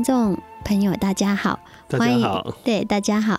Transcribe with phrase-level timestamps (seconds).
[0.00, 0.34] 听众
[0.64, 2.26] 朋友，大家好，欢迎，
[2.64, 3.38] 对，大家好，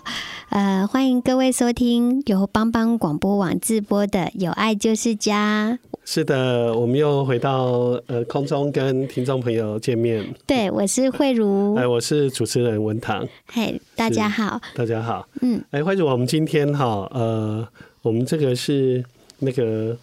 [0.50, 5.76] 呃，欢迎各位收听由帮帮广播网直播的《有爱就是家》。
[6.04, 10.24] 是的，我们又回到呃空中跟听众朋友见面。
[10.46, 13.26] 对，我是慧茹， 哎，我是主持人文堂。
[13.48, 17.66] 嘿，大家好，大家好，嗯，哎，慧茹，我们今天哈，呃，
[18.02, 19.04] 我们这个是
[19.40, 19.96] 那个。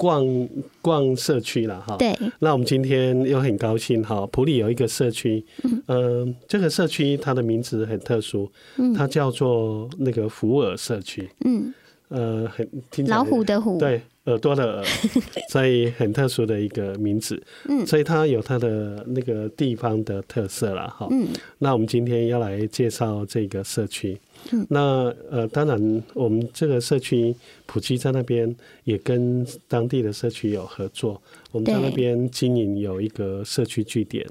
[0.00, 0.48] 逛
[0.80, 2.16] 逛社区了哈，对。
[2.38, 11.74] 那我们今天又很高兴哈，普里有一个社区，嗯、呃，这个社区它的名字很特殊，嗯，它叫做那个福尔社区，嗯，
[12.08, 14.84] 呃，很听老虎的虎，对，耳朵的耳，
[15.52, 21.28] 所以很特殊的一个名字，嗯，所以它有它的那个地方的特色了哈，嗯。
[21.58, 24.18] 那我们今天要来介绍这个社区。
[24.52, 27.34] 嗯、那呃，当然，我们这个社区
[27.66, 28.52] 普及在那边
[28.84, 31.20] 也跟当地的社区有合作。
[31.52, 34.26] 我们在那边经营有一个社区据点，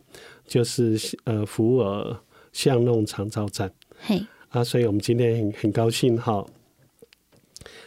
[0.46, 2.18] 就是呃福尔
[2.52, 3.72] 巷弄长照站。
[4.02, 6.46] 嘿啊，所以我们今天很很高兴哈，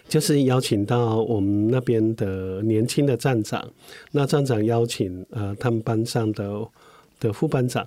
[0.09, 3.69] 就是邀请到我们那边的年轻的站长。
[4.13, 6.67] 那站长邀请呃他们班上的
[7.21, 7.87] 的副班长，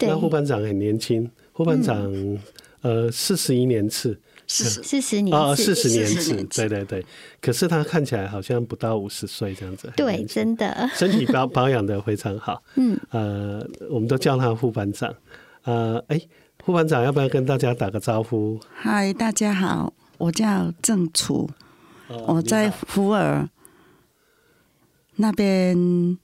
[0.00, 2.38] 那副班长很年轻，副班长、嗯。
[2.84, 7.06] 呃，四十一年次，四四十年啊，四十年次，对对对。
[7.40, 12.62] 可是他看起来好像不到五十岁这样子，对，真的，身体保保养的非常好。
[12.76, 15.14] 嗯，呃，我们都叫他副班长。
[15.62, 16.20] 呃，哎，
[16.62, 18.60] 副班长要不要跟大家打个招呼？
[18.74, 21.48] 嗨，大家好，我叫郑楚，
[22.08, 23.48] 哦、我在福尔
[25.16, 26.18] 那边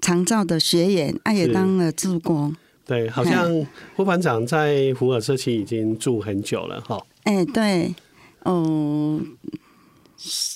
[0.00, 2.56] 长照的学员，啊，也当了志工。
[2.88, 6.98] 对，好像副班长在福尔社区已经住很久了哈。
[7.24, 7.94] 哎、欸，对，
[8.44, 9.20] 哦，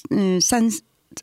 [0.09, 0.67] 嗯，三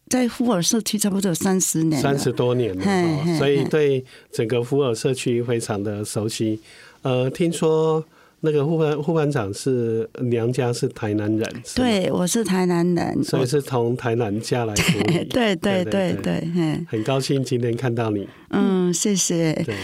[0.08, 6.60] 在福尔社区差不多三十年，三十多年了哈，所以对整个福尔社区非常的熟悉。
[7.02, 8.06] 呃，听说
[8.42, 14.76] 那个副班副班长是娘家是台南人，对，我是台南人，所以是从台南嫁来。
[15.32, 16.48] 对对对对，
[16.88, 18.30] 很高兴今天看到你。
[18.52, 19.54] 嗯，谢谢。
[19.66, 19.76] 对。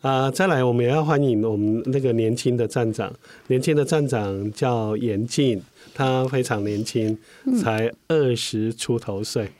[0.00, 3.12] 啊、呃，再来，我们也要欢迎我们那个年轻的站长。
[3.48, 5.62] 年轻的站长叫严静，
[5.92, 7.18] 他非常年轻，
[7.60, 9.50] 才二十出头岁。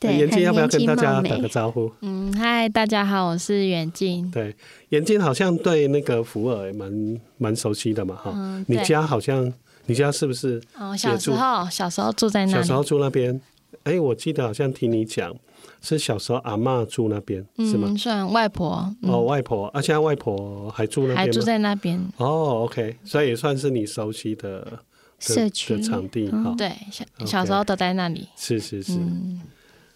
[0.00, 1.92] 对，严静要不要跟大家打个招呼？
[2.00, 4.30] 嗯，嗨，大家好，我是严静。
[4.30, 4.54] 对，
[4.88, 8.64] 严静好像对那个福尔蛮蛮熟悉的嘛，哈、嗯。
[8.66, 9.52] 你家好像，
[9.84, 10.58] 你家是不是？
[10.78, 12.52] 哦，小时候小时候住在那里。
[12.52, 13.38] 小时候住那边，
[13.82, 15.36] 哎、欸，我记得好像听你讲。
[15.80, 17.94] 是小时候阿嬷住那边，嗯，是吗？
[17.96, 18.94] 算外婆。
[19.02, 22.00] 嗯、哦，外婆，啊，现在外婆还住那边，还住在那边。
[22.16, 24.66] 哦，OK，所以也算是你熟悉的
[25.18, 26.56] 社区的场地哈、嗯。
[26.56, 28.28] 对，小小时候都在那里。
[28.36, 29.40] 是是是、嗯，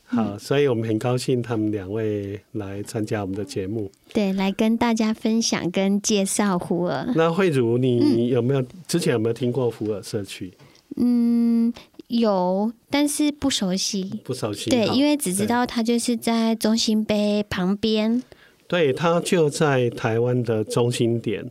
[0.04, 3.90] 好，所以我们很高兴他们两位来参加我们的节目。
[4.12, 7.12] 对，来跟大家分享跟介绍福尔。
[7.14, 10.52] 那慧如，你有没有、嗯、之前有没有听过福尔社区？
[10.98, 11.72] 嗯。
[12.08, 14.10] 有，但是不熟悉。
[14.24, 14.70] 不熟悉。
[14.70, 18.22] 对，因为只知道它就是在中心碑旁边。
[18.66, 21.44] 对，它就在台湾的中心点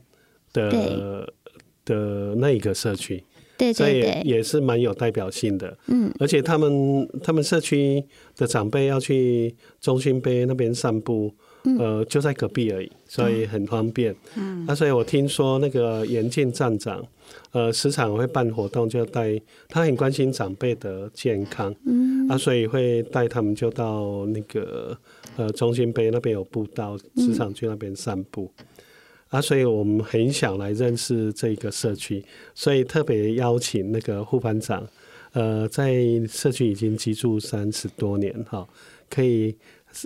[0.52, 1.32] 的
[1.86, 3.24] 的那一个社区。
[3.56, 4.12] 对对对。
[4.12, 5.78] 所以也是蛮有代表性的。
[5.90, 6.12] 嗯。
[6.20, 8.04] 而且他们他们社区
[8.36, 11.32] 的长辈要去中心碑那边散步。
[11.80, 14.16] 呃，就在隔壁而已，所以很方便。
[14.36, 17.06] 嗯，那、啊、所以我听说那个严进站长，
[17.52, 21.74] 呃，时常会办活动，就带他很关心长辈的健康。
[21.86, 24.98] 嗯，嗯，啊，所以会带他们就到那个
[25.36, 28.52] 呃中心碑那边有步道，时常去那边散步。
[28.58, 28.66] 嗯、
[29.30, 32.24] 啊，所以我们很想来认识这个社区，
[32.56, 34.88] 所以特别邀请那个副班长，
[35.34, 35.94] 呃，在
[36.28, 38.68] 社区已经居住三十多年哈，
[39.10, 39.56] 可以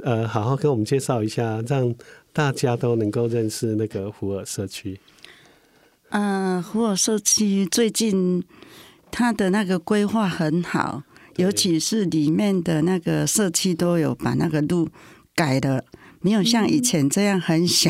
[0.04, 1.94] 呃好好跟我们介绍一下，让
[2.34, 5.00] 大家都能够认识那个福尔社区。
[6.10, 8.44] 嗯、呃，福尔社区最近
[9.12, 11.04] 它的那个规划很好，
[11.38, 14.90] 尤其是里面的那个社区都有把那个路
[15.36, 15.84] 改的，
[16.22, 17.90] 没有像以前这样很小。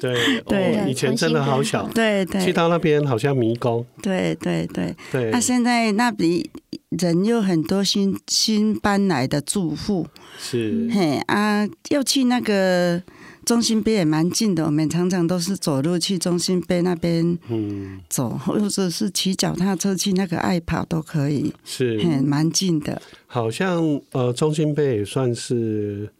[0.00, 1.88] 对 对、哦，以前真的好小。
[1.94, 3.84] 对对，去到那边好像迷宫。
[4.02, 5.30] 对对对对。
[5.30, 6.50] 那、啊、现在那里
[6.90, 10.06] 人有很多新新搬来的住户。
[10.38, 10.88] 是。
[10.92, 13.02] 嘿啊，要去那个。
[13.46, 23.00] 中心碑也蛮近的，我们常常都是走路去中心碑那边嗯走，或者是骑脚踏车去那个爱跑都可以，是，蛮近的。
[23.26, 26.12] 好像呃，中心碑也算是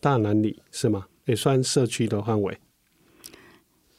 [0.00, 1.04] 大南里是吗？
[1.26, 2.58] 也算社区的范围。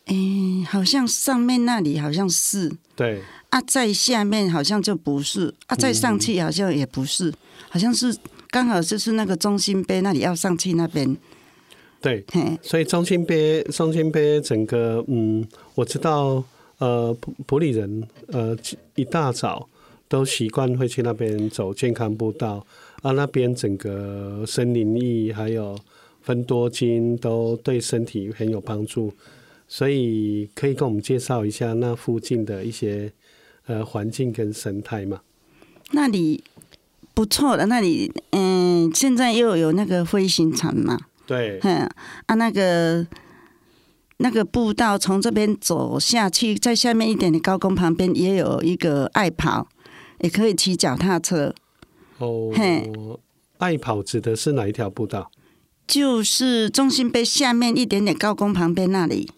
[0.07, 3.21] 嗯、欸，好像上面那里好像是，对
[3.53, 7.31] 啊，在下面好像就不是啊，再上去好像也不是，
[7.69, 8.17] 好像是
[8.49, 11.15] 刚好就是那个中心碑那里要上去那边。
[12.01, 12.25] 对，
[12.63, 16.43] 所以中心碑，中心碑整个，嗯，我知道，
[16.79, 18.57] 呃，普普里人，呃，
[18.95, 19.69] 一大早
[20.07, 22.65] 都习惯会去那边走健康步道，
[23.03, 25.77] 啊，那边整个森林浴还有
[26.23, 29.13] 芬多精都对身体很有帮助，
[29.67, 33.13] 所以可以跟我们介绍一下那附近的一些
[33.65, 35.21] 呃环境跟生态嘛？
[35.91, 36.43] 那里
[37.13, 40.97] 不错的，那里，嗯，现在又有那个飞行场嘛。
[41.25, 41.89] 对，嗯
[42.25, 43.05] 啊，那个
[44.17, 49.67] 那个步道从这边走下去，在下面一点的高工旁边也有一个爱跑，
[50.19, 51.53] 也可以骑脚踏车。
[52.17, 52.91] 哦，嘿，
[53.59, 55.31] 爱跑指的是哪一条步道？
[55.85, 59.29] 就是中心碑下面一点点高工旁边那里，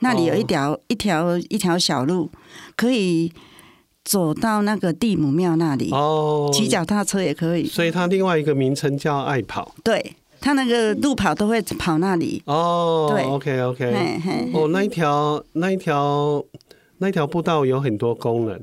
[0.00, 2.30] 那里有一条、哦、一条一条小路，
[2.76, 3.32] 可以
[4.08, 5.90] 走到那个地母庙那里。
[5.92, 7.66] 哦，骑脚踏车也可以。
[7.66, 9.74] 所以它另外一个名称叫爱跑。
[9.84, 10.14] 对。
[10.40, 16.40] 他那个路跑都会跑那里哦，对，OK OK，嘿嘿哦，那一条那一条
[16.98, 18.56] 那一条步道有很多功能，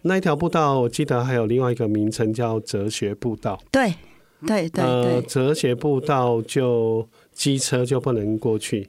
[0.00, 3.92] 那一条步道我记得还有另外一个名称叫哲学步道，对
[4.46, 8.88] 对对对，呃，哲学步道就机车就不能过去。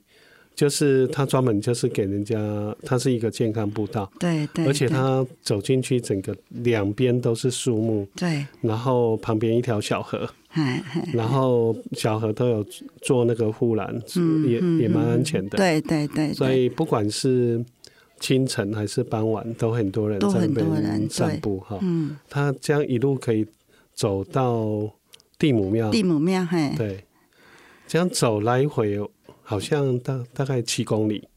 [0.60, 2.36] 就是它专门就是给人家，
[2.84, 10.30] 它是一个健康步道，对对，而且它走进去，整个两边都是树木，对，然后旁边一条小河，
[11.14, 12.66] 然后小河都有
[13.02, 13.98] 做那个护栏，
[14.46, 17.64] 也也蛮安全的，对对对，所以不管是
[18.20, 23.48] 清晨还是傍晚，都很多人在那边散步哈，嗯，他这样一路可以
[23.94, 24.92] 走到
[25.38, 27.06] 地母庙，地母庙，嘿，对，
[27.88, 29.00] 这样走来回。
[29.50, 31.28] 好像大大概七公里，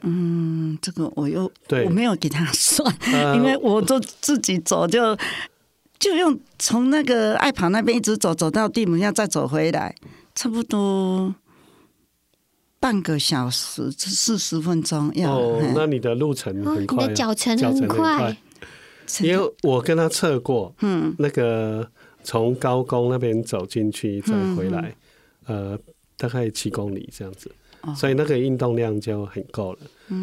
[0.00, 1.84] 嗯，这个我又对。
[1.84, 5.22] 我没有给他算，呃，因为我就自己走就，就
[6.10, 9.94] 就用从那个爱跑那边一直走走到地门，要再走回来，
[10.34, 11.32] 差不多
[12.80, 15.08] 半个小时，四十分钟。
[15.14, 18.36] 要哦，那你的路程很快，哦，你的脚程很快，
[19.20, 21.88] 因为我跟他测过，嗯，那个
[22.24, 24.92] 从高工那边走进去再回来，
[25.46, 25.78] 嗯，呃。
[26.18, 27.50] 大概七公里这样子，
[27.94, 29.78] 所以那个运动量就很够了。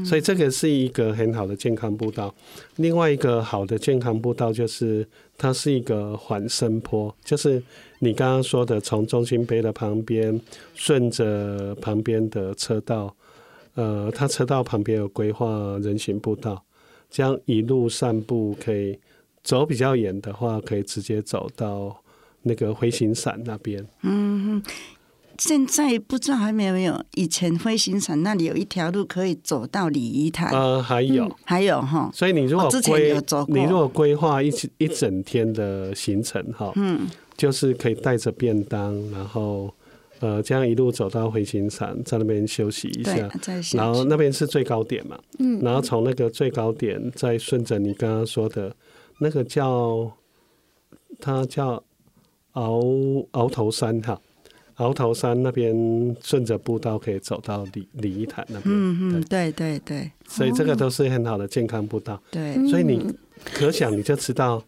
[0.06, 2.34] 所以这个是一个很好的健康步道。
[2.78, 5.06] 另外一个好的健康步道就是
[5.38, 7.62] 它是一个缓升坡，就是
[8.00, 10.40] 你刚刚说的，从中心碑的旁边
[10.74, 13.14] 顺着旁边的车道，
[13.76, 16.64] 呃，它车道旁边有规划人行步道，
[17.12, 18.98] 这样一路散步可以
[19.44, 21.96] 走比较远的话，可以直接走到
[22.42, 23.86] 那个回形伞那边。
[24.02, 24.64] 嗯。
[25.38, 30.50] 现在不知道还没有没有，以前飞行场那里有一条路可以走到礼仪台。
[30.52, 32.10] 呃，还有，嗯、还有哈。
[32.14, 39.74] 所以你如果之前有走过，你如果规划一一整天的行程哈，嗯，就是可以带着便当，然后
[40.20, 43.30] 呃，这样一路走到飞行场，在那边休息一下，
[43.74, 48.76] 然后那边是最高点嘛，嗯，然后从那个最高点再顺着你刚刚说的
[49.20, 50.12] 那个叫，
[51.20, 51.84] 它叫
[52.54, 54.22] 鳌鳌头山哈。
[54.84, 55.74] 鳌头山那边
[56.22, 58.64] 顺着步道可以走到礼礼仪台那边。
[58.66, 60.12] 嗯嗯，对对对。
[60.28, 62.22] 所以这个都是很好的健康步道。
[62.30, 62.56] 对。
[62.68, 63.14] 所以你
[63.54, 64.64] 可想你就知道，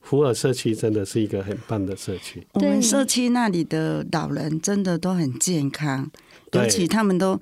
[0.00, 2.46] 福尔社区真的是一个很棒的社区。
[2.54, 6.10] 我们社区那里的老人真的都很健康，
[6.52, 7.40] 尤其他们都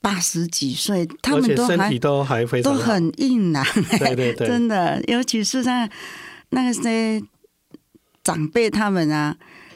[0.00, 3.64] 八十几岁，他们都身体都还非常都很硬朗。
[3.98, 4.46] 对对对。
[4.48, 5.90] 真的，尤其是在
[6.50, 7.22] 那个谁。
[8.24, 9.34] 长辈他们啊，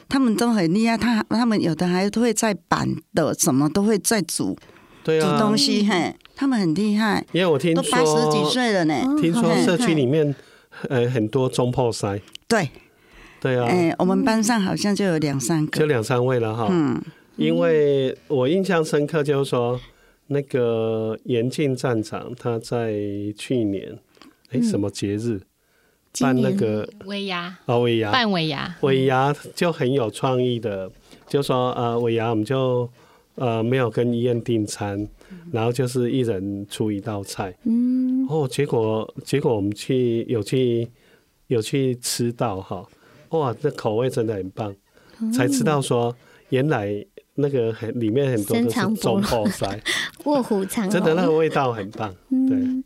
[0.09, 4.55] 他们都很厉害，他他们有的还会在板的，什么都会在煮，
[5.03, 7.25] 对啊，煮东西，嘿，他们很厉害。
[7.31, 10.35] 因为我听说都八十几岁了呢，听说社区里面
[10.89, 12.69] 呃很多中破塞，对，
[13.39, 16.67] 对啊，哎，我们班上好像就有两三个，就两三位了哈。
[16.69, 17.01] 嗯，
[17.35, 19.79] 因为我印象深刻，就是说
[20.27, 22.93] 那个严禁站长他在
[23.37, 23.97] 去年
[24.51, 25.41] 哎什么节日。
[26.19, 27.55] 办那个尾牙。
[27.65, 28.11] 哦，尾牙。
[28.11, 30.91] 办尾牙，尾牙就很有创意的，
[31.27, 32.89] 就说呃尾牙我们就
[33.35, 35.07] 呃没有跟医院订餐，
[35.51, 40.87] 然后就是一人出一道菜，嗯，哦，结果结果我们去有去
[41.47, 42.85] 有去吃到哈，
[43.29, 44.75] 哇，这口味真的很棒，
[45.33, 46.15] 才知道说
[46.49, 47.03] 原来
[47.35, 49.79] 那个很里面很多都是中破塞，
[50.25, 52.83] 卧虎藏龙，真的那个味道很棒，对。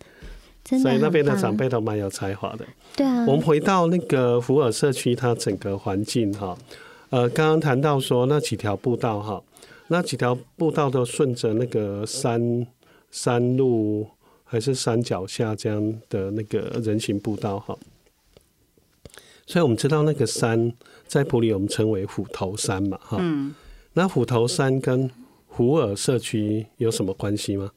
[0.68, 2.66] 所以那边的长辈都蛮有才华的。
[2.94, 6.58] 对啊，我们回到那个福尔社区，它整个环境哈，
[7.10, 9.42] 呃，刚刚谈到说那几条步道哈，
[9.88, 12.68] 那几条步道都顺着那个山
[13.12, 14.06] 山路
[14.44, 17.78] 还是山脚下这样的那个人行步道哈。
[19.46, 20.74] 所以我们知道那个山
[21.08, 23.18] 在普里我们称为虎头山嘛哈。
[23.22, 23.56] 嗯。
[23.94, 25.10] 那虎头山跟
[25.50, 27.72] 福尔社区有什么关系吗？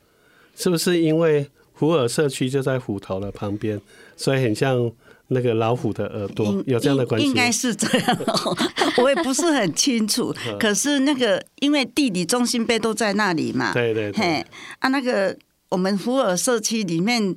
[0.57, 1.49] 是不是因为？
[1.81, 3.81] 福尔社区就在虎头的旁边，
[4.15, 4.93] 所以很像
[5.29, 7.27] 那个老虎的耳朵，有这样的关系？
[7.27, 8.19] 应该是这样，
[9.03, 10.31] 我也不是很清楚。
[10.61, 14.21] 可是那个，因为地理中心碑都在那里嘛，对对对。
[14.21, 14.47] 嘿，
[14.81, 15.35] 啊，那个
[15.71, 17.35] 我们福尔社区里面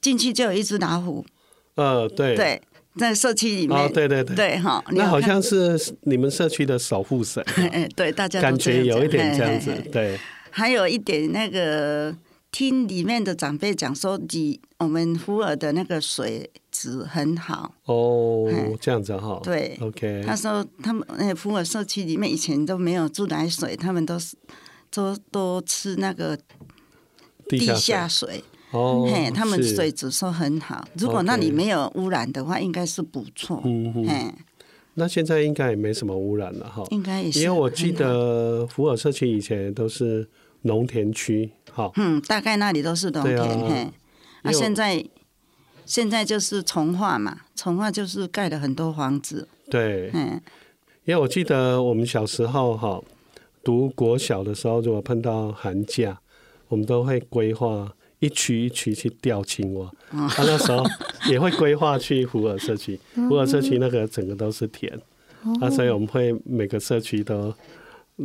[0.00, 1.22] 进去就有一只老虎。
[1.74, 2.62] 呃，对对，
[2.96, 4.82] 在社区里面，哦，对对对，对哈。
[4.92, 7.44] 那好像是你们社区的守护神。
[7.56, 9.70] 哎，对，大家感觉有一点这样子。
[9.92, 10.18] 对，
[10.48, 12.16] 还有一点那个。
[12.52, 18.46] 听里面的长辈讲说，你我们福尔的那个水质很好哦，
[18.78, 19.40] 这样子哈。
[19.42, 20.22] 对，OK。
[20.24, 24.36] 他说他们那福尔社区里面以前都没有自来水，他们都是
[24.90, 26.38] 都都吃那个
[27.48, 29.08] 地下水哦。
[29.10, 30.86] 嘿，他们水质说很好。
[30.98, 33.62] 如果那里没有污染的话，应该是不错。
[33.64, 34.32] 嗯嗯。
[34.94, 36.84] 那现在应该也没什么污染了哈。
[36.90, 37.40] 应该也是。
[37.40, 40.28] 因为我记得福尔社区以前都是
[40.62, 41.50] 农田区。
[41.70, 43.68] 好，嗯，大概那里都是农田，啊。
[43.68, 43.88] 嘿，
[44.42, 45.02] 那现在
[45.86, 50.40] 现在就是从化嘛，从化就是盖了很多房子，对，嗯，
[51.04, 53.02] 因为我记得我们小时候哈，
[53.64, 56.20] 读国小的时候，如果碰到寒假，
[56.68, 60.84] 我们都会规划一区一区去钓青蛙，啊，那时候
[61.30, 64.92] 也会规划去福尔社区，福尔社区那个整个都是田，
[65.60, 67.54] 啊，所以我们会每个社区都。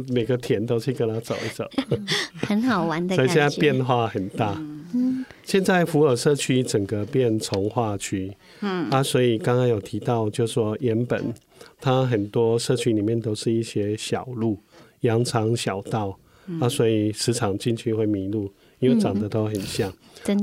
[0.10, 1.70] 每个田都去跟他走一走，
[2.48, 3.16] 很好玩的。
[3.16, 4.56] 所以现在变化很大。
[4.94, 8.32] 嗯，现在福尔社区整个变从化区。
[8.62, 11.34] 嗯啊，所以刚刚有提到，就说原本
[11.82, 14.58] 它很多社区里面都是一些小路、
[15.02, 16.18] 羊肠小道
[16.62, 18.50] 啊，所以时常进去会迷路，
[18.80, 19.92] 因为长得都很像。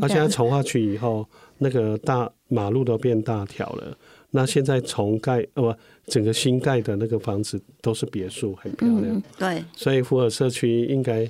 [0.03, 1.27] 而现在从化区以后，
[1.59, 3.97] 那个大马路都变大条了。
[4.31, 9.05] 那现在重盖哦不，整个新盖的那个房子都是别墅，很漂亮。
[9.05, 11.29] 嗯、对，所以福尔社区应该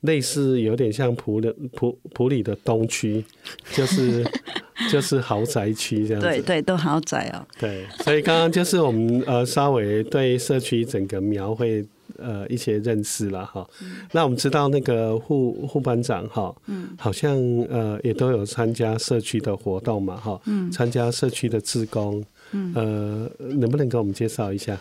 [0.00, 3.24] 类似有点像普的普普里的东区，
[3.72, 4.24] 就是
[4.90, 6.26] 就是豪宅区这样子。
[6.26, 7.46] 对对，都豪宅哦。
[7.58, 11.84] 对，所以刚刚就是我们呃稍微对社区整个描绘
[12.18, 13.66] 呃一些认识了哈。
[13.80, 17.36] 嗯、那我们知道那个副副班长哈，嗯，好像
[17.70, 22.24] 呃也都有参加社区的活动嘛哈，嗯，参加社区的志工。
[22.52, 24.78] 嗯，呃，能不能给我们介绍一下？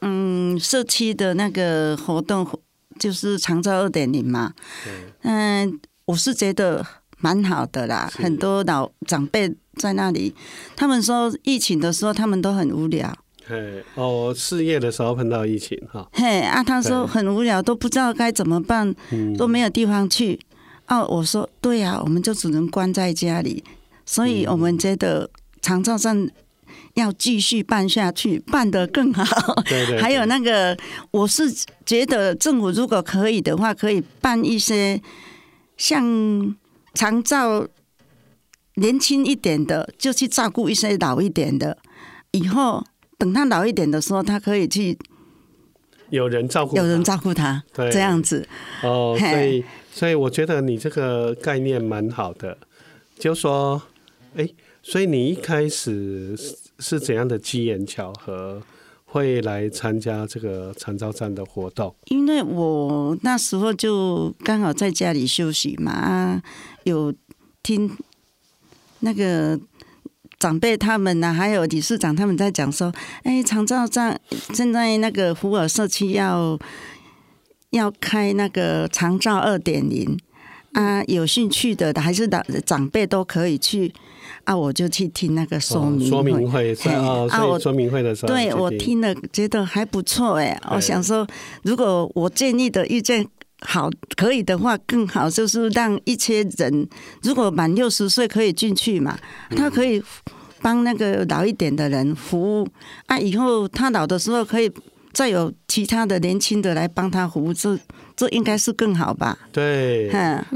[0.00, 2.46] 嗯，社区的那个活动
[3.00, 4.52] 就是长照二点零嘛。
[4.86, 6.86] 嗯，嗯，我是觉得
[7.18, 8.08] 蛮好的啦。
[8.14, 10.32] 很多老长辈在那里，
[10.76, 13.12] 他们说疫情的时候他们都很无聊。
[13.44, 16.08] 嘿，哦，事业的时候碰到疫情哈。
[16.12, 20.38] 嘿啊，他说很无聊，都不知道该怎么办，嗯、都没有地方去。
[20.86, 23.64] 哦，我说对呀、啊，我们就只能关在家里。
[24.06, 25.28] 所以我们觉得
[25.60, 26.30] 长照站。
[26.94, 29.24] 要继续办下去，办得更好。
[29.64, 30.00] 对对对。
[30.00, 30.76] 还有那个，
[31.12, 31.44] 我是
[31.86, 35.00] 觉得政府如果可以的话，可以办一些
[35.76, 36.56] 像
[36.94, 37.68] 长照
[38.74, 41.78] 年轻一点的，就去照顾一些老一点的。
[42.32, 42.84] 以后
[43.16, 44.98] 等他老一点的时候，他可以去
[46.10, 48.48] 有人照顾，有人照顾他，对这样子。
[48.82, 52.58] 哦，所以所以我觉得你这个概念蛮好的，
[53.18, 53.80] 就说，
[54.36, 54.48] 哎，
[54.82, 56.36] 所以你一开始。
[56.78, 58.62] 是怎样的机缘巧合
[59.04, 61.94] 会来参加这个长照站的活动？
[62.06, 66.42] 因为我那时候就刚好在家里休息嘛，啊
[66.84, 67.12] 有
[67.62, 67.90] 听
[69.00, 69.58] 那个
[70.38, 72.92] 长辈他们呢、还有理事长他们在讲说，
[73.22, 74.20] 哎，长照站
[74.52, 76.58] 现在那个福尔社区要
[77.70, 80.18] 要开那个长照二点零
[80.72, 83.92] 啊，有兴趣的还是长长辈都可以去
[84.44, 91.26] 啊，我就去听那个说明说明会啊，我说明会的时候，对我听了觉得还不错哎，我想说，
[91.62, 93.26] 如果我建议的意见。
[93.60, 96.88] 好，可以的话更好，就是让一些人，
[97.24, 99.18] 如果满六十岁可以进去嘛，
[99.56, 100.00] 他可以
[100.62, 102.68] 帮那个老一点的人服务
[103.06, 104.70] 啊，以后他老的时候可以
[105.12, 107.76] 再有其他的年轻的来帮他服务，这
[108.14, 109.36] 这应该是更好吧？
[109.50, 110.08] 对，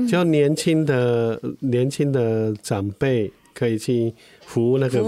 [0.08, 4.14] 就年轻的年轻的长辈可以去
[4.46, 5.00] 服务那个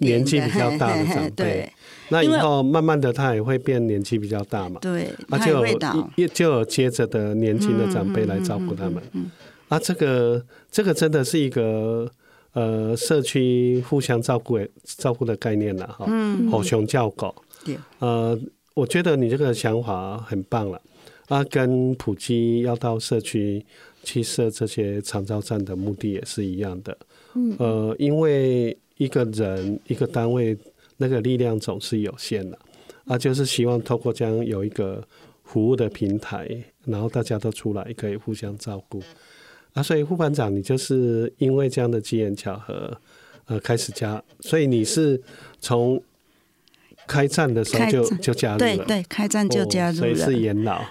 [0.00, 1.70] 年纪比较大的长辈。
[2.12, 9.30] 那以后慢慢的，他也会变年纪比较大嘛，对，啊，就有就有接着的年轻的长辈来照顾他们，嗯嗯嗯嗯、
[9.68, 12.10] 啊，这个这个真的是一个
[12.52, 16.04] 呃社区互相照顾照顾的概念了哈，
[16.50, 17.32] 吼熊叫狗，
[17.64, 18.36] 对，呃，
[18.74, 20.82] 我觉得你这个想法很棒了，
[21.28, 23.64] 啊，跟普及要到社区
[24.02, 26.98] 去设这些长照站的目的也是一样的，
[27.34, 30.56] 嗯，呃，因为一个人一个单位。
[31.02, 32.58] 那个力量总是有限的，
[33.06, 35.02] 啊，就是希望透过这样有一个
[35.44, 36.46] 服务的平台，
[36.84, 39.02] 然后大家都出来可以互相照顾，
[39.72, 42.94] 啊，所以副班长，你就是因为这样的机缘巧合，
[43.46, 45.18] 呃，开始加，所以你是
[45.58, 46.02] 从
[47.06, 50.84] 开战的时候就就加入了，对对，开战就加入了，哦、所以是元老，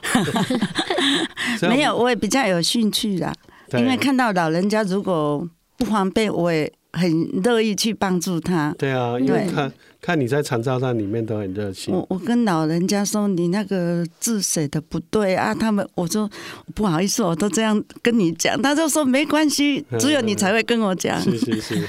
[1.69, 3.31] 没有，我也比较有兴趣啦，
[3.73, 5.47] 因为看到老人家如果
[5.79, 8.75] 不方便，我也很乐意去帮助他。
[8.77, 9.71] 对啊，因为看。
[10.01, 11.93] 看你在长照站里面都很热情。
[11.93, 16.27] 我我跟老人家说，你那个字写的不对啊，他们我说
[16.73, 21.21] 不好意思，我都这样跟你讲，他就说没关系，只有你才会跟我讲。
[21.21, 21.87] 是是是。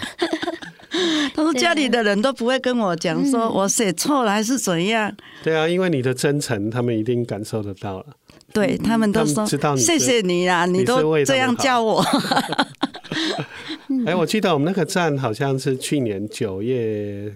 [1.36, 5.14] 他说家里的人都不会跟我讲，说我写错了还是怎样。
[5.44, 8.06] 对啊，因为你的真诚，他们一定感受得到了。
[8.52, 12.04] 对他们都说，知道谢谢你啦，你都这样叫我。
[14.06, 17.34] 哎，我记得我们那个站好像是去年九月。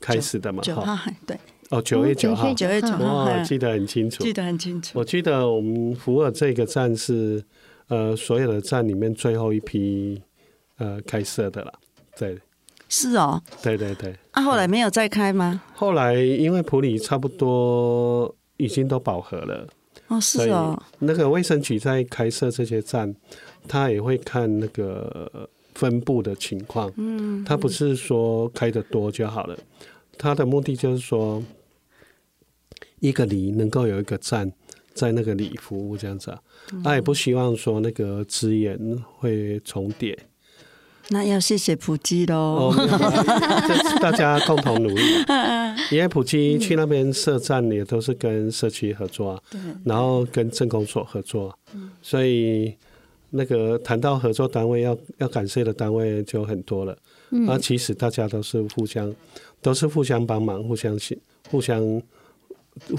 [0.00, 1.36] 开始的嘛，九号对，
[1.70, 4.96] 哦，九月九号，九月九号，我记得很清楚，记得很清楚。
[4.96, 7.42] 我记得我们福尔这个站是
[7.88, 10.22] 呃所有的站里面最后一批
[10.76, 11.74] 呃开设的了，
[12.16, 12.38] 对，
[12.88, 14.14] 是哦，对对对。
[14.30, 15.60] 啊，后来没有再开吗？
[15.74, 19.66] 后来因为普里差不多已经都饱和了，
[20.06, 20.80] 哦，是哦。
[21.00, 23.12] 那个卫生局在开设这些站，
[23.66, 25.50] 他也会看那个。
[25.78, 29.56] 分布的情况，嗯，他不是说开的多就好了，
[30.18, 31.40] 他的目的就是说，
[32.98, 34.50] 一个里能够有一个站
[34.92, 36.42] 在那个里服务这样子啊，
[36.82, 38.76] 他也不希望说那个资源
[39.18, 40.18] 会重叠。
[41.10, 42.74] 那要谢谢普基喽，
[44.02, 45.02] 大家共同努力。
[45.92, 49.40] 因为普基去那边设站也都是跟社区合作，
[49.84, 51.56] 然后跟政工所合作，
[52.02, 52.74] 所以。
[53.30, 56.96] 那个谈到合作单位要要感谢的单位就很多了，
[57.30, 59.14] 嗯，啊，其实大家都是互相
[59.60, 61.18] 都是互相帮忙，互相协
[61.50, 62.02] 互相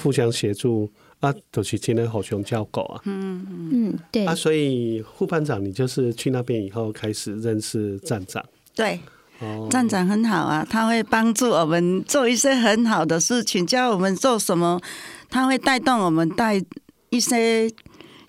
[0.02, 0.88] 互相协助
[1.20, 3.46] 啊，都是今天好熊叫狗啊，嗯。
[3.72, 4.26] 嗯对。
[4.26, 8.44] 啊，所以副班长你就是去那边以后开始认识站长，
[8.76, 9.00] 对，
[9.40, 14.80] 哦，站长很好啊，他会帮助我们做一些很好的事情，教我们做什么，
[15.28, 16.62] 他会带动我们带
[17.10, 17.68] 一些。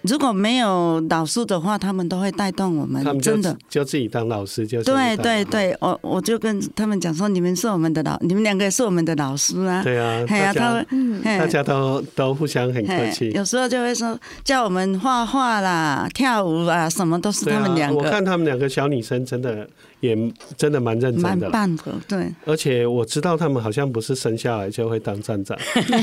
[0.02, 9.82] 如果没有老师的话，他们都会带动我们，们真的就自己当老师就对对对，我我就跟他们讲说，你们是我们的老，你们两个也是我们的老师啊。
[9.82, 13.30] 对啊，哎呀，他们大家都都互相很客气。
[13.32, 17.98] 有时候就会说叫我们画画啦、跳舞啊，什么都是他们两个。
[17.98, 19.68] 我看他们两个小女生真的
[20.00, 20.16] 也
[20.56, 21.92] 真的蛮认真的，蛮棒的。
[22.08, 25.58] 对，而且我知道他们好像不是生下来就会当站长，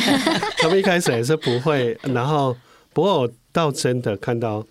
[0.62, 2.56] 他们一开始也是不会，然后
[2.94, 3.30] 不过我。
[3.58, 4.64] 倒真的看到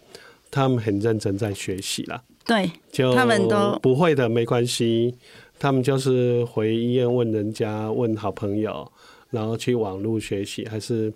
[0.49, 5.13] 他们很认真在学习了，对，就他们都不会的没关系，
[5.59, 8.89] 他们就是回医院问人家，问好朋友，
[9.31, 11.13] 然后去网络学习，还是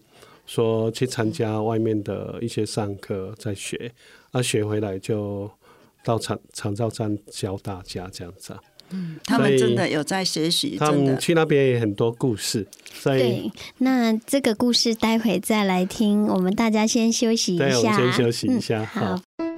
[0.46, 3.92] 说去参加外面的一些上课在学，
[4.32, 5.48] 啊，学回来就
[6.02, 8.52] 到长长照站教大家这样子。
[8.92, 12.66] 嗯，他们真的有在学习，他们去那边也很多故事。
[12.92, 16.26] 所以对，那这个故事待会再来听。
[16.26, 19.20] 我们大家先休息一下，对，我们先休息一下，嗯、好。
[19.38, 19.49] 听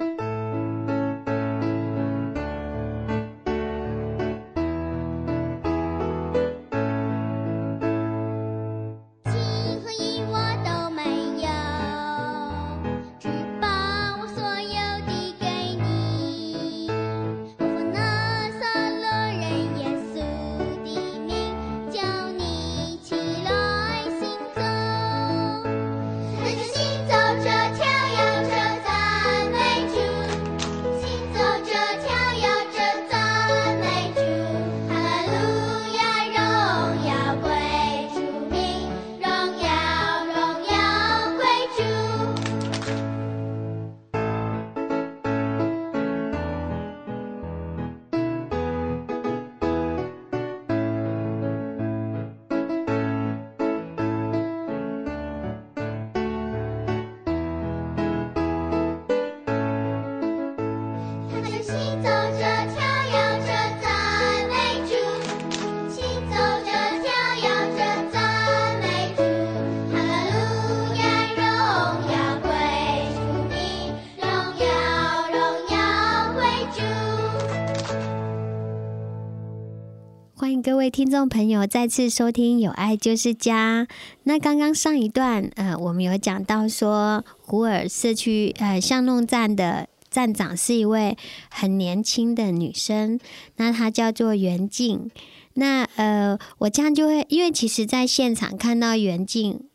[81.13, 83.85] 众朋友再次收听《有爱就是家》。
[84.23, 91.15] 那刚刚上一段，呃，我们有讲到说，胡尔社区呃巷弄站的站长是一位
[91.51, 93.19] 很年轻的女生，
[93.57, 95.11] 那她叫做袁静。
[95.53, 99.65] 那呃，我这样就会，因为其实在现场看到袁静，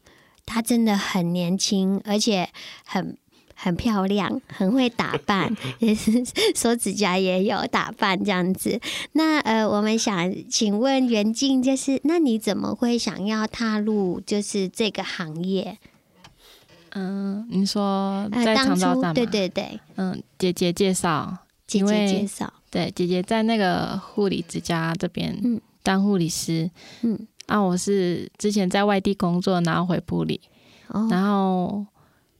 [0.44, 2.48] 她真的很年轻，而且
[2.84, 3.16] 很。
[3.60, 8.80] 很漂亮， 很会打扮， 也是手指甲也有打扮这样子。
[9.12, 15.76] 那呃，我们想请问袁静，就是那你怎么会想要踏入就是这个行业？
[16.92, 19.12] 嗯，你说在长照站吗？
[19.12, 26.70] 对对对，嗯，姐姐介绍，姐姐介绍，对，姐姐在那个护理之家这边当护理师，
[27.02, 30.40] 嗯，啊，我是之前在外地工作，然后回部里，
[30.86, 31.84] 哦，然后。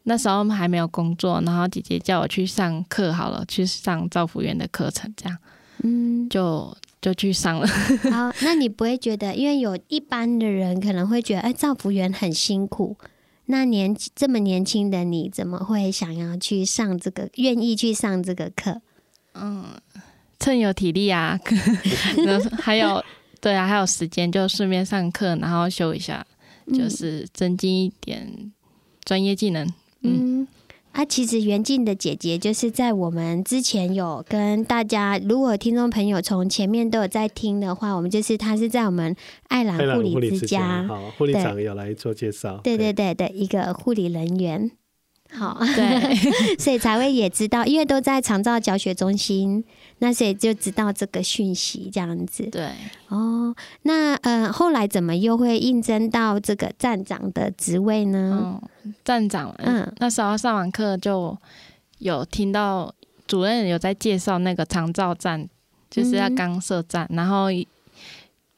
[0.09, 5.39] 那时候还没有工作，然后姐姐叫我去上课好了，去上造福员的课程，这样，
[5.83, 7.67] 嗯，就就去上了。
[8.11, 12.97] 好，那你不会觉得，因为有一般的人可能会觉得，哎，造福员很辛苦。
[13.51, 18.81] 那年这么年轻的你，怎么会想要去上这个，愿意去上这个课？
[19.35, 19.67] 嗯，
[20.41, 21.39] 趁有体力啊，
[22.61, 23.05] 还有
[23.43, 26.27] 对啊，还有时间，就顺便上课，然后修一下，
[26.73, 28.51] 就是增进一点
[29.05, 29.71] 专业技能。
[30.03, 30.47] 嗯，
[30.93, 39.15] 啊，其实袁静的姐姐就是在我们之前有跟大家，如果听众朋友从前面都有在听的话，我们就是她是在我们
[39.49, 43.15] 爱兰护理之家，好，护理长有来做介绍，对对对。
[43.15, 44.71] 的，一个护理人员。
[45.31, 46.15] 好，对，
[46.59, 49.63] 所以才会也知道，因为都在长照教学中心，
[49.99, 52.45] 那所以就知道这个讯息这样子。
[52.51, 52.71] 对，
[53.09, 58.61] 哦，那呃，后来怎么又会应征到这个站长的职位呢？
[58.85, 61.37] 嗯，站长，嗯，那时候上完课就
[61.99, 62.93] 有听到
[63.27, 65.47] 主任有在介绍那个长照站，
[65.91, 67.49] 就是要刚设站，嗯、然后。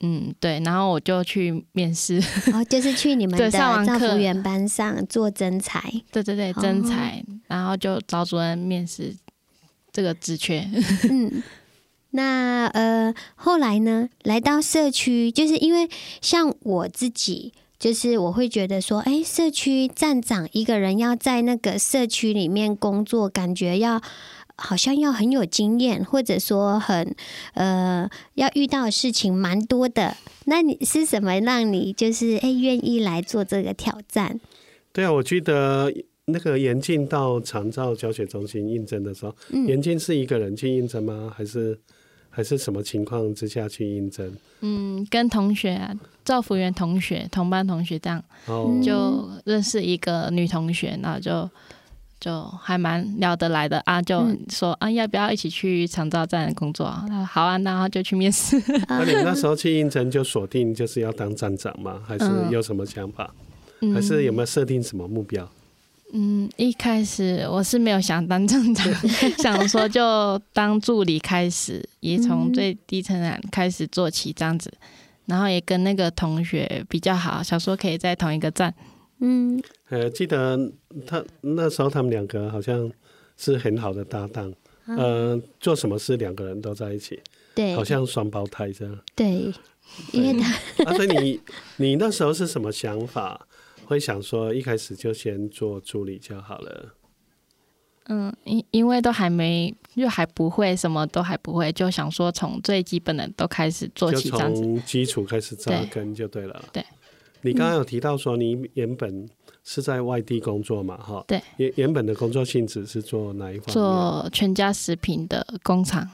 [0.03, 2.19] 嗯，对，然后我就去面试，
[2.55, 5.79] 哦，就是去你们的造福员班上做征才，
[6.11, 9.15] 对对对，征才，哦、然后就找主任面试
[9.93, 10.67] 这个职缺。
[11.11, 11.43] 嗯，
[12.13, 15.89] 那呃，后来呢，来到社区，就是因为
[16.23, 24.01] 像我自己，就是我会觉得说，哎，社区站长一个人要在那个社区里面工作，感觉要。
[24.61, 27.17] 好像要很有经验，或者说很
[27.55, 30.15] 呃，要遇到的事情蛮多的。
[30.45, 34.39] 那你是什么让你就是哎愿意来做这个挑战？
[34.93, 35.93] 对啊，我记得
[36.27, 39.35] 那个严静到长照教学中心应征的时候，
[39.67, 41.33] 严静、嗯、是一个人去应征吗？
[41.35, 41.79] 还是
[42.29, 44.31] 还是什么情况之下去应征？
[44.61, 45.95] 嗯，跟同学啊，
[46.25, 51.49] 照服员同学、同班同学这样，哦、就认识一个女同学，然后就。
[52.21, 56.87] 就还蛮聊得来的啊，就说啊，要不要一起去长照站工作？
[57.27, 58.63] 好啊，然后就去面试。
[58.89, 61.99] 那你那时候去应征就锁定就是要当站长吗？
[62.07, 63.35] 还是有什么想法？
[63.81, 65.49] 嗯、还是有没有设定什么目标？
[66.13, 68.93] 嗯，一开始我是没有想当站长，
[69.39, 74.71] 想说就当助理开始，也从最低层开始做起这样子，
[75.25, 78.75] 然后也跟那个同学比较好，想说可以在同一个站。
[79.21, 80.59] 嗯，呃，记得
[81.07, 82.91] 他那时候他们两个好像
[83.37, 84.53] 是很好的搭档，
[84.87, 87.21] 嗯、呃，做什么事两个人都在一起，
[87.55, 88.99] 对，好像双胞胎这样。
[89.15, 89.53] 对，
[90.13, 90.53] 因为他，
[90.85, 91.41] 啊，所以你
[91.77, 93.47] 你那时候是什么想法？
[93.85, 96.95] 会想说一开始就先做助理就好了？
[98.07, 106.65] 嗯，因因为都还没，又还不会，什么都还不会，就想说从最基本的都开始做起，从基础开始扎根就对了。
[106.73, 106.83] 对。
[107.43, 109.29] 你刚刚有提到说你原本
[109.65, 110.97] 是在外地工作嘛？
[110.97, 113.73] 哈，对，原原本的工作性质是做哪一方面？
[113.75, 116.09] 做全家食品的工厂。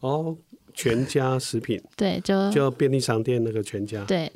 [0.00, 0.36] 哦，
[0.74, 1.82] 全家食品。
[1.96, 4.04] 对，就就便利商店那个全家。
[4.04, 4.30] 对。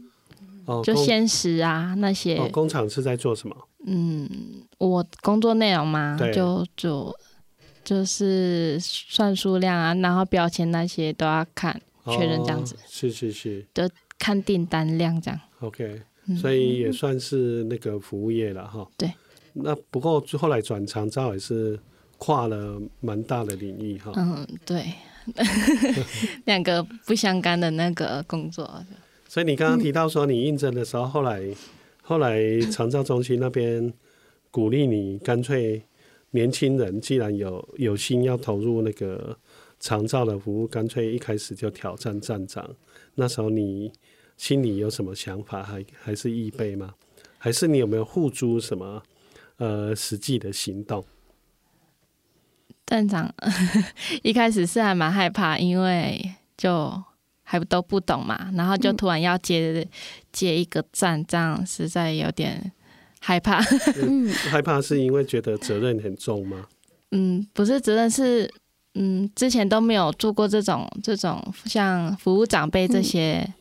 [0.64, 2.37] 哦，就鲜食啊那些。
[2.38, 3.57] 哦，工厂是在做什么？
[3.85, 4.31] 嗯，
[4.79, 7.12] 我工作内容嘛，就就
[7.83, 12.77] 就是算数量啊，然后标签那些都要看确认这样子。
[12.77, 13.66] 哦，是是是。
[13.75, 15.40] 就看订单量这样。
[15.59, 16.01] OK。
[16.37, 18.88] 所以也算是那个服务业了哈。
[18.97, 19.11] 对。
[19.55, 21.79] 那不过后来转长照也是
[22.16, 24.12] 跨了蛮大的领域哈。
[24.16, 24.85] 嗯，对。
[26.47, 28.85] 两个不相干的那个工作。
[29.29, 31.42] 所以你刚刚提到说你应征的时候，后来
[32.03, 33.92] 后来长照中心那边
[34.51, 35.83] 鼓励你，干脆
[36.31, 39.37] 年轻人既然有有心要投入那个
[39.79, 42.68] 长照的服务，干脆一开始就挑战站长。
[43.16, 43.92] 那时候你。
[44.37, 46.95] 心里有什么想法，还还是预备吗？
[47.38, 49.03] 还是你有没有付诸什么
[49.57, 51.05] 呃实际的行动？
[52.87, 53.33] 站长
[54.23, 57.03] 一开始是还蛮害怕，因为就
[57.42, 59.88] 还都不懂嘛，然后就突然要接、嗯、
[60.33, 62.73] 接一个站，这样实在有点
[63.21, 63.61] 害怕。
[63.97, 66.66] 嗯， 害怕是因为觉得责任很重吗？
[67.12, 68.53] 嗯，不是责任是，
[68.95, 73.55] 嗯，之前都没有做过这种这种像服务长辈这些、嗯、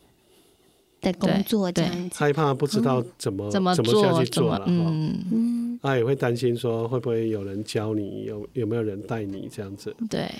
[1.02, 5.18] 的工作这样子，对，害怕不知道怎么、嗯、怎么怎么下去做了，嗯。
[5.30, 10.30] 嗯，他、啊、也会担心说会不会有人教你，有有没有人带你这样子，对。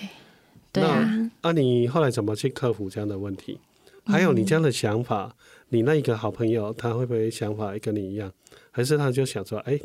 [0.71, 1.07] 对啊，
[1.43, 3.59] 那啊，你后来怎么去克服这样的问题？
[4.05, 5.35] 还有你这样的想法，嗯、
[5.69, 8.31] 你那一个好朋友他会不会想法跟你一样？
[8.71, 9.79] 还是他就想说，哎，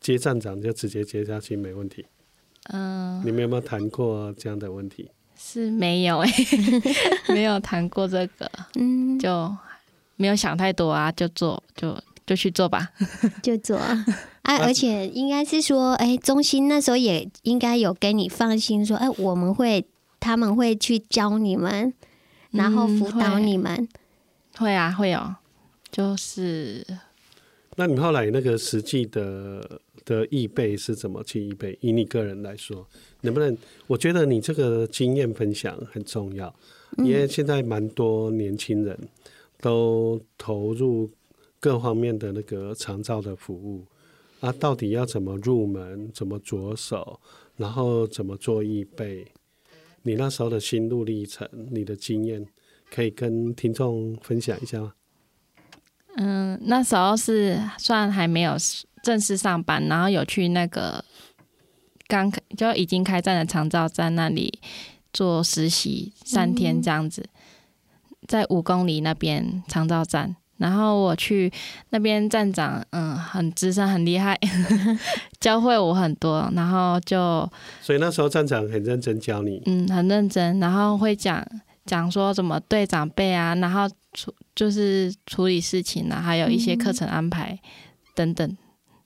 [0.00, 2.06] 接站长就直接接下去没问题？
[2.72, 5.10] 嗯，你们有没有谈过这样的问题？
[5.36, 6.30] 是没有哎，
[7.28, 9.54] 没有谈过这个，嗯，就
[10.16, 12.90] 没有想太多啊，就做就就去做吧，
[13.42, 14.04] 就做啊，
[14.42, 19.84] 而且应该是说，哎，中心那时候也应该有给你放心说，哎，我们会。
[20.18, 21.92] 他们会去教你们，
[22.50, 23.74] 然后辅导你们。
[23.74, 23.88] 嗯、
[24.56, 25.34] 会，会啊，会有。
[25.92, 26.84] 就是，
[27.76, 31.78] 那你后来那个实际的的预备是怎么去预备？
[31.80, 32.84] 以你个人来说，
[33.20, 33.56] 能不能？
[33.86, 36.52] 我觉得你这个经验分享很重要，
[36.98, 38.98] 因为现在蛮多年轻人
[39.60, 41.10] 都投入
[41.58, 43.84] 各方面的那个长照的服务
[44.40, 46.10] 啊，到底要怎么入门？
[46.12, 47.20] 怎么着手？
[47.56, 49.26] 然后怎么做预备？
[50.02, 52.46] 你那时候的心路历程，你的经验，
[52.90, 54.92] 可以跟听众分享一下吗？
[56.16, 58.56] 嗯，那时候是算还没有
[59.02, 61.04] 正式上班，然后有去那个
[62.06, 64.60] 刚就已经开站的长照站那里
[65.12, 67.28] 做实习三天这样子，
[68.26, 70.36] 在五公里那边长照站。
[70.58, 71.52] 然后我去
[71.90, 74.34] 那边站长，嗯，很资深，很厉害，
[75.38, 76.50] 教会我很多。
[76.54, 77.46] 然后就，
[77.82, 80.58] 所以那时候站长很认真教你，嗯，很认真。
[80.58, 81.46] 然后会讲
[81.84, 87.58] 讲说怎么对长辈啊，然后处就是处理事情啊，还有一些课程安排
[88.14, 88.56] 等等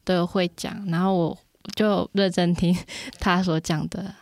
[0.05, 0.87] 都会讲。
[0.87, 1.39] 然后我
[1.75, 2.73] 就认真听
[3.19, 4.15] 他所讲的，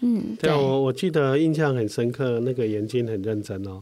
[0.00, 3.80] 嗯，对，我我记得印象很深刻，那个严静很认真哦，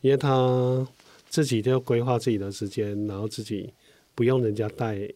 [0.00, 0.86] 因为他。
[1.30, 3.70] 自己就规划自己的时间，然后自己
[4.14, 5.06] 不用人家带，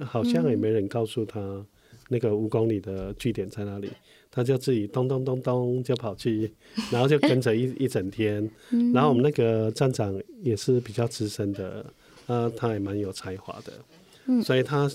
[0.00, 1.66] 好像也没人告诉他
[2.08, 3.90] 那个五公里的据点在哪里，
[4.30, 6.52] 他就自己咚咚咚咚就跑去，
[6.92, 8.48] 然后就跟着一一整天。
[8.94, 11.84] 然后我们那个站长也是比较资深的，
[12.28, 14.88] 啊，他也蛮有才华的，所以他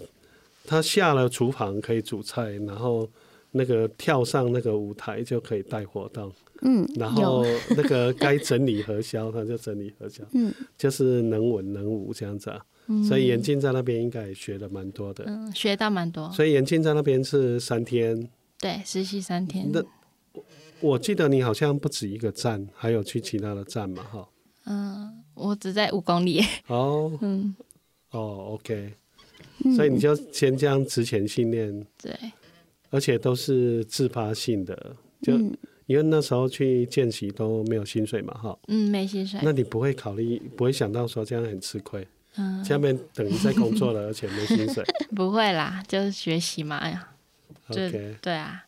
[0.63, 3.09] 他下了厨房可以煮菜，然后
[3.51, 6.31] 那个跳上那个舞台就可以带活动。
[6.61, 7.43] 嗯，然后
[7.75, 12.65] 那个该整理核销， 他就整理核销，嗯，就是能文能武这样子啊。
[12.87, 16.31] 嗯、所以眼镜在那边应该也学了蛮多的，嗯，学到蛮多。
[16.31, 19.69] 所以眼镜在那边是三天，对，实习三天。
[19.71, 19.83] 那
[20.81, 24.29] 我记得你好像不止一个站，还有去其他的站嘛，哈。
[24.65, 26.41] 嗯，我只在五公里。
[26.67, 27.55] 哦， 嗯，
[28.11, 28.93] 哦，OK。
[29.75, 32.13] 所以你就先这样职前训练，对，
[32.91, 35.35] 而且都是自发性的，就。
[35.35, 35.51] 嗯
[35.87, 39.39] 因为那时候去见习都没有薪水嘛，哈，嗯，没薪水。
[39.43, 44.83] 那你不会考虑，不会想到说这样很吃亏，嗯，下面等于在工作了，而且没薪水，
[45.15, 47.07] 不会啦，就是学习嘛，哎呀
[47.69, 48.65] ，OK，对啊，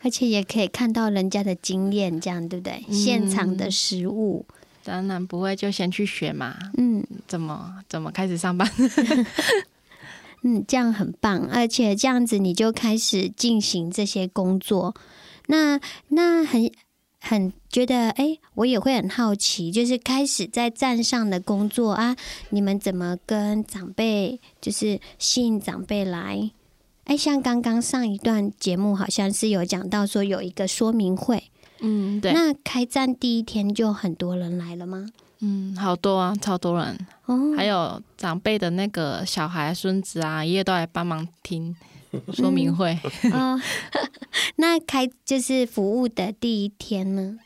[0.00, 2.82] 而且也可以看到人家的经验，这样对不对？
[2.88, 4.46] 嗯、现场的实物，
[4.82, 8.66] 当然不会，就先去学嘛，嗯，怎么怎么开始上班？
[10.46, 14.94] 嗯，这样很棒，而且这样子你就开始进行这些工作。
[15.46, 16.70] 那那很
[17.20, 22.16] 很觉得哎、欸，我也会很好奇，就是开始在站上的工作啊，
[22.50, 26.50] 你们怎么跟长辈，就是吸引长辈来？
[27.04, 32.32] 哎、欸，像刚刚上一段节目好像是有讲到说有一个说明会，嗯，对。
[32.32, 35.06] 那开站第一天就很多人来了吗？
[35.40, 37.06] 嗯，好多啊，超多人。
[37.26, 41.76] 哦，还有长辈的那个小孩、孙子啊，爷爷都来帮忙听。
[42.32, 42.98] 说明会
[43.32, 43.60] 哦，
[44.56, 47.38] 那开就是服务的第一天呢？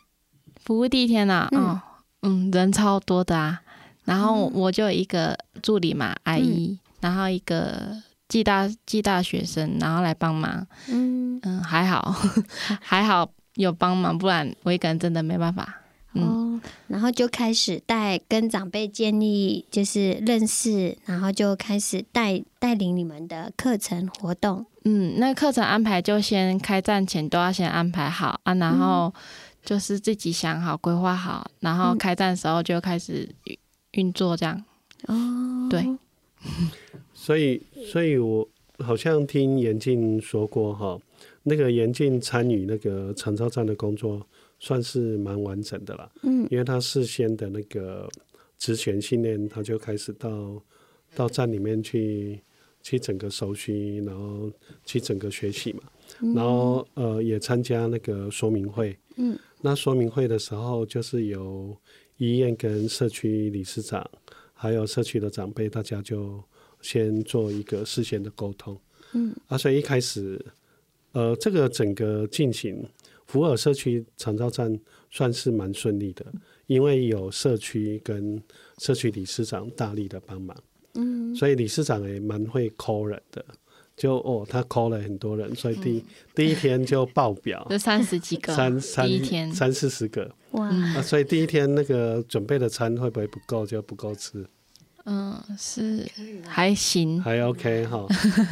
[0.64, 1.80] 服务第一天啊，嗯、哦，
[2.22, 3.60] 嗯，人超多的啊。
[4.04, 7.94] 然后我就一个助理嘛，阿姨，嗯、然后一个
[8.26, 10.66] 暨大暨大学生，然后来帮忙。
[10.88, 12.14] 嗯嗯，还好，
[12.80, 15.82] 还好有帮忙，不然我一个人真的没办法。
[16.22, 24.64] 哦，然后就开始带跟长辈建立就是认识，然后就开始带带领你们的课程活动。
[24.84, 29.12] 嗯，那课程安排就先开战前都要先安排好啊，然后
[29.64, 33.28] 就是自己想好规划好，然后开战的时候就开始
[33.92, 34.64] 运作这样。
[35.06, 35.86] 哦，对。
[37.12, 40.98] 所以，所以我好像听严静说过哈，
[41.42, 44.24] 那个严静参与那个长照站的工作。
[44.58, 46.12] 算是蛮完整的了。
[46.22, 48.08] 嗯，因为他事先的那个
[48.58, 50.62] 职权训练，他就开始到
[51.14, 52.40] 到站里面去
[52.82, 54.50] 去整个熟悉，然后
[54.84, 55.82] 去整个学习嘛。
[56.20, 58.98] 嗯、然后呃，也参加那个说明会。
[59.16, 61.76] 嗯，那说明会的时候，就是由
[62.16, 64.08] 医院跟社区理事长，
[64.52, 66.42] 还有社区的长辈，大家就
[66.80, 68.78] 先做一个事先的沟通。
[69.12, 70.44] 嗯，啊，所以一开始，
[71.12, 72.84] 呃，这个整个进行，
[73.28, 74.76] 福尔社区长照站
[75.10, 76.26] 算是蛮顺利的，
[76.66, 78.42] 因为有社区跟
[78.78, 80.56] 社区理事长大力的帮忙。
[80.94, 83.44] 嗯，所以理事长也蛮会 call 人的。
[83.96, 91.02] 就哦，他 call 了很多人，所以第、嗯、第一天就爆表，就三十几个，三三第一天三四十个，哇、啊！
[91.02, 94.46] 所以第一天那个准备的餐会不会不够，就不够吃？
[95.04, 96.06] 嗯，是
[96.46, 98.06] 还行，还 OK 哈。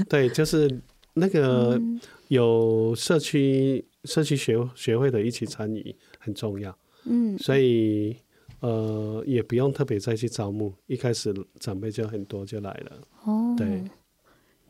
[0.08, 0.80] 对，就是
[1.14, 1.80] 那个
[2.26, 8.16] 有社区社区学学会的一起参与很重要，嗯，所以
[8.60, 12.92] 呃也不用特别再去招募，一开始长辈就很多就来了，
[13.24, 13.82] 哦，对。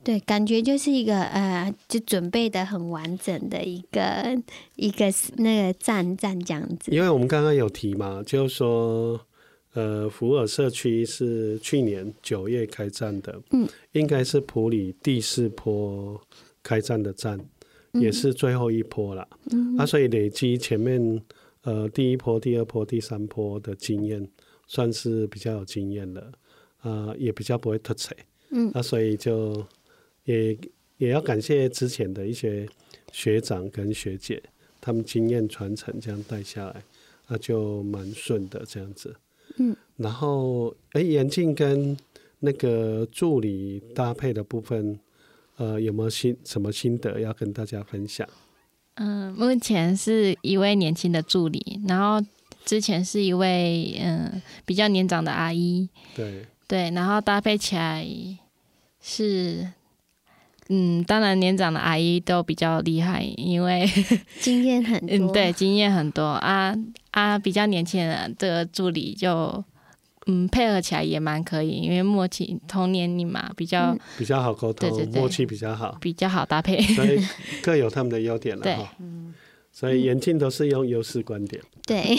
[0.04, 4.40] 对，感觉就是一个呃，就准备的很完整的一个
[4.76, 6.92] 一个那个站站这样子。
[6.92, 9.20] 因为我们刚刚有提嘛，就是说，
[9.74, 16.20] 呃，福尔社区是去年九月开站的，嗯，应该是普里第四波
[16.62, 17.48] 开站的站，嗯、
[18.00, 19.28] 也是最后一波了。
[19.50, 21.22] 嗯，啊，所以累积前面
[21.62, 24.28] 呃第一波、第二波、第三波的经验，
[24.66, 26.20] 算是比较有经验的，
[26.78, 28.14] 啊、呃，也比较不会突兀。
[28.50, 29.64] 嗯，啊，所以就。
[30.26, 30.58] 也
[30.96, 32.68] 也要感谢之前的一些
[33.12, 34.42] 学长跟学姐，
[34.80, 36.82] 他们经验传承这样带下来，
[37.28, 39.14] 那就蛮顺的这样子。
[39.58, 41.96] 嗯，然后哎，眼镜跟
[42.40, 44.98] 那个助理搭配的部分，
[45.56, 48.28] 呃，有没有心什么心得要跟大家分享？
[48.94, 52.24] 嗯，目前是一位年轻的助理，然后
[52.64, 55.88] 之前是一位嗯比较年长的阿姨。
[56.14, 58.06] 对对，然后搭配起来
[59.00, 59.68] 是。
[60.68, 63.88] 嗯，当然年长的阿姨都比较厉害，因为
[64.40, 65.16] 经验很多。
[65.16, 66.74] 嗯，对，经验很多啊
[67.12, 69.62] 啊，比较年轻的这个助理就
[70.26, 77.20] 嗯配合起来也蛮可以，因为默契同年龄嘛，比较、嗯、比较好沟通，对对对，默契比较好，比较好搭配，所以
[77.62, 78.94] 各有他们的优点了哈。
[78.98, 79.06] 对，
[79.72, 81.62] 所以严静都是用优势观点。
[81.86, 82.16] 对，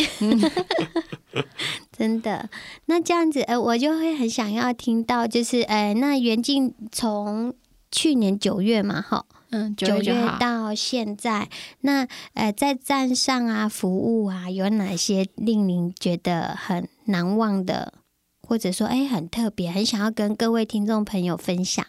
[1.91, 2.49] 真的。
[2.85, 7.53] 那这样子，呃，我就会很想要听到，就是，呃，那袁静从。
[7.89, 11.49] 去年九月嘛，哈，嗯，九月到现在，
[11.81, 17.93] 那呃，在站上啊，服务啊，有哪些令您觉得很难忘的，
[18.41, 21.85] 或者说，哎、欸，很特别，很想要跟各位听众朋友分享？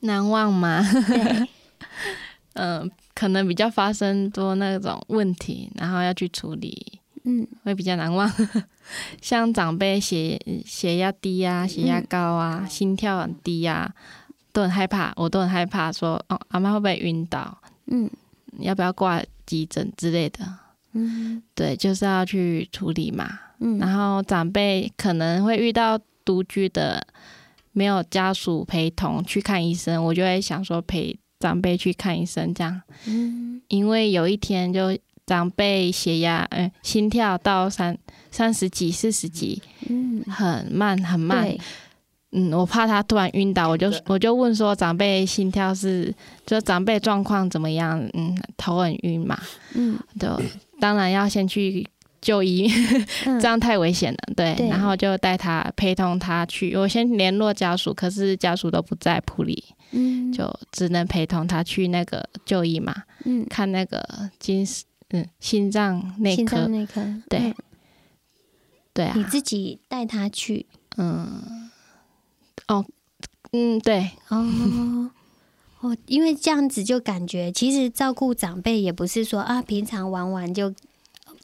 [0.00, 0.82] 难忘吗？
[1.06, 1.48] 对，
[2.54, 8.30] 嗯，可能比较发生多那种问题，然后要去处理，嗯，会比较难忘。
[9.22, 13.94] 像长辈血血压低啊，血压高啊，嗯、心跳很低啊。
[14.54, 17.58] 都很害怕，我都很害怕说，哦，阿妈会不会晕倒？
[17.88, 18.08] 嗯，
[18.60, 20.46] 要不要挂急诊之类的？
[20.92, 23.40] 嗯，对，就是要去处理嘛。
[23.58, 27.04] 嗯，然后长辈可能会遇到独居的，
[27.72, 32.80] 没有家属陪同去看医生，我就会想说陪长辈去看医生这样。
[33.06, 37.98] 嗯，因为有一天就长辈血压，嗯，心跳到三
[38.30, 41.52] 三十几、四十几，嗯，很慢很慢。
[42.36, 46.12] 嗯，我怕他突然晕倒，我就我就问说，长辈心跳是，
[46.44, 47.98] 就长辈状况怎么样？
[48.12, 49.38] 嗯，头很晕嘛。
[49.74, 50.28] 嗯，就
[50.80, 51.88] 当然要先去
[52.20, 52.68] 就医，
[53.26, 54.18] 嗯、 这样太危险了。
[54.34, 59.62] 对，对然后就带他陪同他去，我先联络家属，可是家属都不在埔里，
[59.92, 62.92] 嗯，就只能陪同他去那个就医嘛。
[63.24, 64.02] 嗯，看那个
[64.40, 64.66] 心
[65.10, 67.54] 嗯心脏内科，内科对，嗯、
[68.92, 70.66] 对啊，你自己带他去，
[70.96, 71.63] 嗯。
[72.68, 72.84] 哦，
[73.52, 75.10] 嗯，对，哦，
[75.80, 80.74] 哦，因为这样子就感觉，其实照顾长辈也不是说啊，平常玩玩就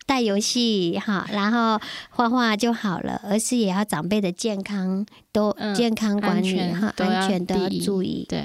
[0.07, 8.25] 带游戏哈，然后画画就好了，而是也要长辈的健康都健康管理哈，安全都要注意。
[8.29, 8.45] 对，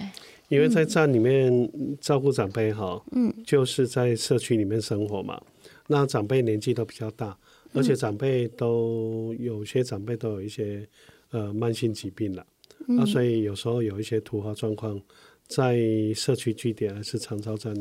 [0.49, 1.71] 因为在站里面
[2.01, 5.41] 照顾长辈哈，嗯，就是在社区里面生活嘛，
[5.87, 7.35] 那长辈年纪都比较大，
[7.73, 10.87] 而且长辈都有些长辈都有一些
[11.31, 12.45] 呃慢性疾病了。
[12.87, 15.01] 那、嗯啊、所以有时候有一些突发状况，
[15.47, 15.79] 在
[16.13, 17.73] 社区据点还是长照站，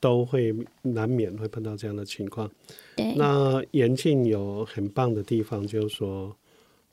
[0.00, 2.50] 都会难免会碰到这样的情况。
[2.96, 3.14] 对。
[3.14, 6.34] 那严静有很棒的地方，就是说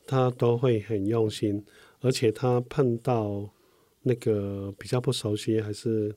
[0.06, 1.64] 他都会很用心，
[2.00, 3.48] 而且他碰到
[4.02, 6.14] 那个比较不熟悉，还是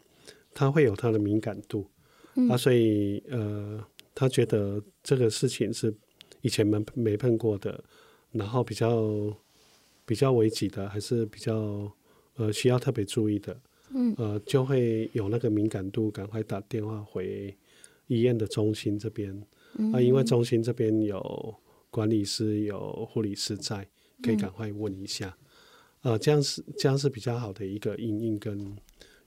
[0.53, 1.85] 他会有他的敏感度。
[2.35, 2.49] 嗯。
[2.49, 5.93] 啊，所以呃，他觉得这个事情是
[6.41, 7.83] 以前没没碰过的，
[8.31, 9.33] 然后比较
[10.09, 11.87] 比较危急的，还是比较
[12.37, 13.55] 呃需要特别注意的，
[13.93, 17.55] 嗯，呃，就会有那个敏感度，赶快打电话回
[18.07, 19.29] 医院的中心这边，
[19.77, 21.55] 嗯、啊，因为中心这边有
[21.91, 23.87] 管理师、有护理师在，
[24.23, 25.37] 可以赶快问一下，
[26.01, 28.77] 嗯、呃，这样是这样是比较好的一个应应跟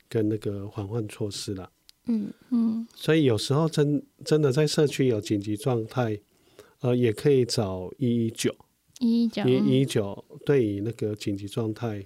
[0.09, 1.71] 跟那个缓缓措施了。
[2.07, 6.21] 嗯嗯，所以有时候真真的在社区有紧急状态，
[6.81, 8.53] 呃，也可以找一一九，
[9.03, 10.25] 一一九，一一九。
[10.47, 12.05] 对于那个紧急状态，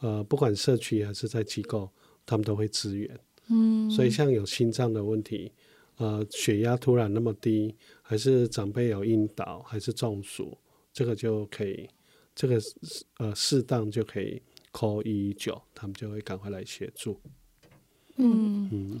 [0.00, 1.90] 呃，不管社区还是在机构，
[2.26, 3.18] 他们都会支援。
[3.48, 5.50] 嗯，所以像有心脏的问题，
[5.96, 10.56] 呃，血压突然那么低，还是长辈有晕倒，还是中暑，
[10.92, 11.88] 这个就可以，
[12.34, 12.60] 这个
[13.18, 14.42] 呃适当就可以
[14.72, 17.18] call 一一九，他们就会赶快来协助。
[18.16, 19.00] 嗯嗯，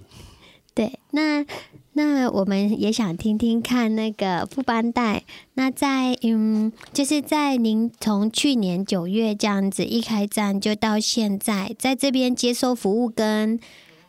[1.14, 1.46] 那
[1.92, 5.22] 那我们也想听听看那个副班代，
[5.54, 13.60] 那在嗯，就是在您从去年九月这样子一开站就到现在，在这边接受服务跟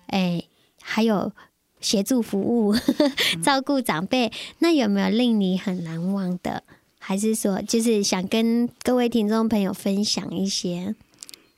[0.08, 0.44] 哎
[0.82, 1.32] 还有
[1.80, 3.12] 协助服务、呵呵、
[3.44, 6.64] 照顾长辈，那有没有令你很难忘的？
[6.98, 10.96] 还是说就是想跟各位听众朋友分享一些？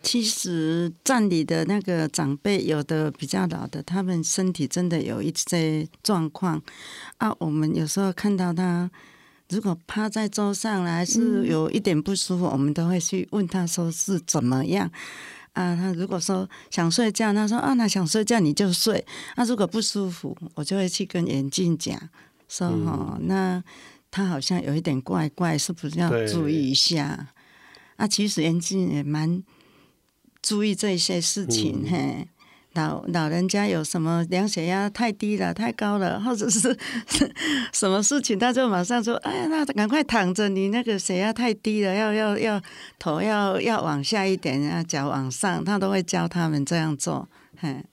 [0.08, 6.64] 其实站里的那个长辈，有的比较老的，他们身体真的有一些状况
[7.18, 7.36] 啊。
[7.40, 8.90] 我们有时候看到他，
[9.50, 14.90] 如果趴在桌上来是有一点不舒服，嗯、我们都会去问他说是怎么样
[15.52, 15.76] 啊。
[15.76, 19.06] 他如果说想睡觉，他说啊，那想睡觉你就睡。
[19.36, 22.00] 那、啊、如果不舒服，我就会去跟眼镜讲
[22.48, 23.62] 说哈、嗯，那
[24.10, 27.28] 他好像有一点怪怪，是不是要注意一下？
[27.98, 29.44] 啊，其实眼镜也蛮。
[30.48, 32.28] 注意这些事情，嗯、嘿，
[32.76, 36.74] 老老人家有什么量血压太低了、太高了，或者是
[37.74, 42.62] 什么事情，他就马上说：“哎呀，那赶快躺着，你那个血压太低了，要要要
[42.98, 47.28] 头要要往下一点，啊，脚往上。”他都会教他们这样做，
[47.58, 47.84] 嘿。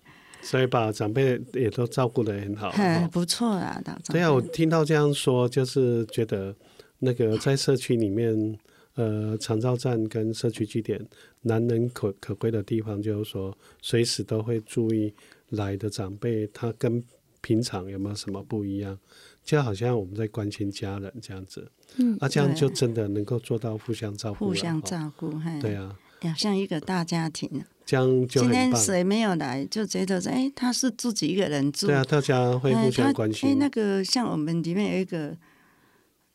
[0.40, 3.82] 所以把长辈也都照顾的很好，嘿，不错啊。
[4.12, 6.54] 对啊，我听到这样说，就是觉得
[7.00, 8.56] 那个在社区里面。
[8.96, 11.04] 呃，长照站跟社区据点
[11.44, 15.14] 难能可可贵的地方，就是说随时都会注意
[15.50, 17.02] 来的长辈，他跟
[17.40, 18.98] 平常有没有什么不一样，
[19.44, 21.70] 就好像我们在关心家人这样子。
[21.96, 25.96] 嗯，啊，这样就真的能够做到互相照顾，互相照顾，嘿，对啊，
[26.36, 27.64] 像一个大家庭。
[27.86, 28.40] 这样就。
[28.40, 31.86] 今天谁没有来，就觉得说，哎，他是自己一个人住。
[31.86, 33.50] 对啊，大家会互相关心。
[33.50, 35.36] 哎，那个像我们里面有一个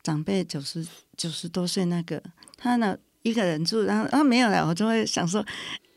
[0.04, 0.86] 长辈，九十
[1.18, 2.22] 九十多岁那个。
[2.56, 5.46] 他呢一个人住，然后他没有来，我就会想说，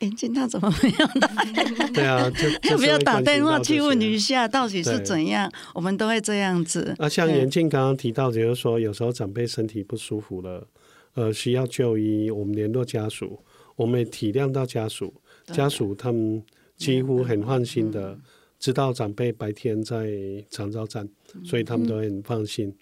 [0.00, 1.06] 眼镜他怎么没有？
[1.20, 1.90] 来？
[1.94, 2.28] 对啊，
[2.62, 5.50] 就 不要打电话去问一下，到底是怎样？
[5.74, 6.94] 我们都会这样子。
[6.98, 10.66] 啊，像严静刚刚提到，就是说有时候长辈身体不舒服了，
[11.14, 13.38] 呃，需要就医，我们联络家属，
[13.76, 15.14] 我们也体谅到家属，
[15.46, 16.42] 家属他们
[16.76, 18.18] 几乎很放心的
[18.58, 20.10] 知道长辈白天在
[20.50, 21.08] 长照站，
[21.44, 22.74] 所以他们都很放心。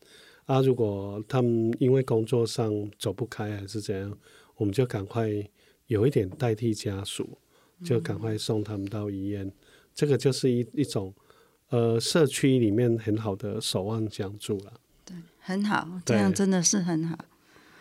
[0.50, 4.18] 啊，如果他们因为工作上走不开还是怎样，
[4.56, 5.28] 我们就赶快
[5.86, 7.38] 有一点代替家属，
[7.84, 9.46] 就赶快送他们到医院。
[9.46, 9.52] 嗯、
[9.94, 11.14] 这个就是一一种
[11.68, 14.72] 呃社区里面很好的守望相助了。
[15.04, 17.16] 对，很好，这样真的是很好。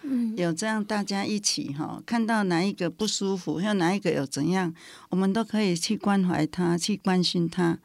[0.04, 4.72] 嗯，有这样大家一起哈，看到哪一个不舒服，或哪一个有怎样，
[5.10, 7.80] 我们都可以去关怀他，去关心他，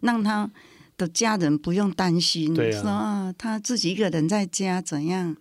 [0.00, 0.50] 让他。
[1.00, 5.34] 的家人不用担心，对啊，说啊，他自己一个人在家怎样？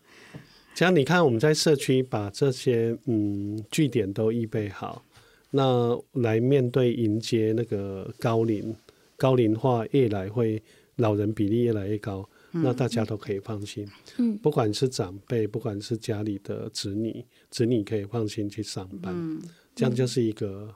[0.73, 5.03] 这样你看，我们在社区把这些嗯据点都预备好，
[5.49, 8.73] 那来面对迎接那个高龄
[9.17, 10.63] 高龄化越来会
[10.95, 13.85] 老人比例越来越高，嗯，那大家都可以放心。
[14.17, 19.41] 嗯，不管是长辈，不管是家里的子女，子女可以放心去上班，嗯，
[19.75, 20.73] 这样就是一个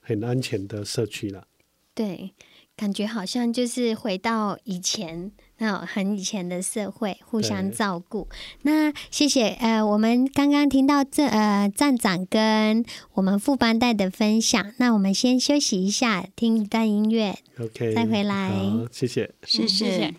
[0.00, 1.46] 很安全的社区了。
[1.94, 2.32] 对。
[2.76, 8.28] 感觉好像就是回到以前那种很以前的社会，互相照顾。
[8.62, 18.50] 那谢谢呃，我们刚刚听到这呃站长跟我们副班带的分享，那我们先休息一下，听一段音乐，OK，再回来。
[18.50, 19.68] 好，谢谢，谢谢。
[19.68, 20.14] 谢谢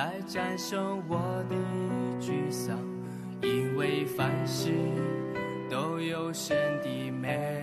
[0.00, 1.18] 来战胜我
[1.50, 1.54] 的
[2.18, 2.74] 沮丧，
[3.42, 4.72] 因为凡事
[5.68, 7.59] 都有神的美。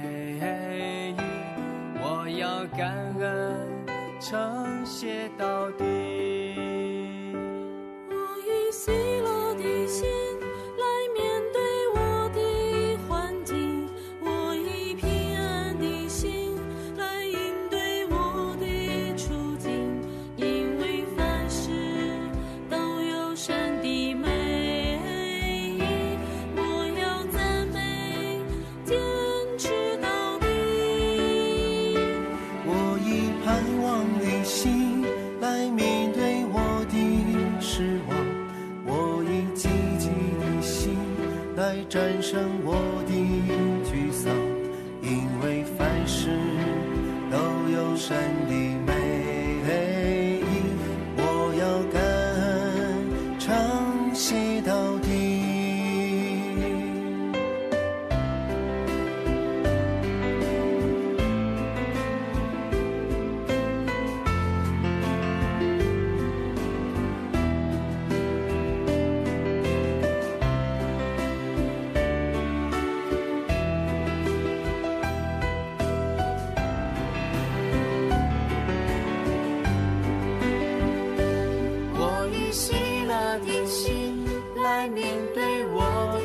[83.28, 84.25] 我的心
[84.63, 85.05] 来面
[85.36, 85.82] 对我
[86.13, 86.21] 的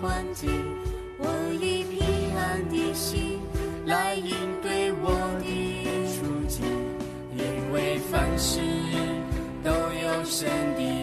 [0.00, 0.50] 环境，
[1.18, 1.26] 我
[1.60, 3.38] 以平安的心
[3.84, 4.32] 来应
[4.62, 5.10] 对我
[5.44, 5.44] 的
[6.08, 6.64] 处境，
[7.36, 8.58] 因为凡事
[9.62, 10.99] 都有神的。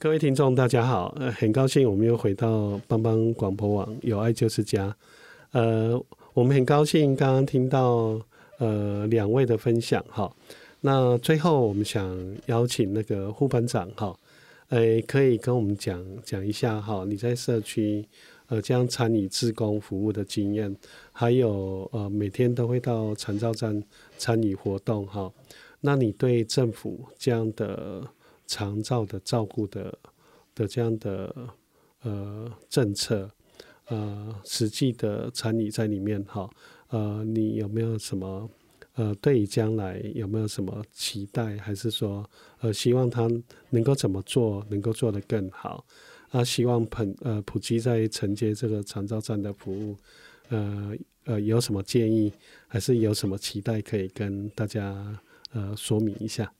[0.00, 4.96] 各位听众，大家好，呃，很高兴我们又回到帮帮广播网，有爱就是家。
[5.50, 6.00] 呃，
[6.34, 8.20] 我们很高兴刚刚听到
[8.58, 10.32] 呃两位的分享哈。
[10.82, 14.16] 那最后我们想邀请那个副班长哈，
[14.68, 18.06] 呃，可以跟我们讲讲一下哈，你在社区
[18.46, 20.72] 呃这样参与志工服务的经验，
[21.10, 23.82] 还有呃每天都会到长照站
[24.16, 25.28] 参与活动哈。
[25.80, 28.02] 那你对政府这样的
[28.48, 29.96] 长照的照顾的
[30.54, 31.32] 的这样的
[32.02, 33.30] 呃政策，
[33.86, 36.50] 呃实际的参与在里面哈，
[36.88, 38.50] 呃你有没有什么
[38.94, 42.28] 呃对于将来有没有什么期待，还是说
[42.60, 43.28] 呃希望他
[43.70, 45.84] 能够怎么做，能够做得更好？
[46.30, 49.96] 啊，希望普呃普及在承接这个长照站的服务，
[50.48, 50.94] 呃
[51.24, 52.32] 呃有什么建议，
[52.66, 55.18] 还是有什么期待可以跟大家
[55.52, 56.52] 呃说明一下？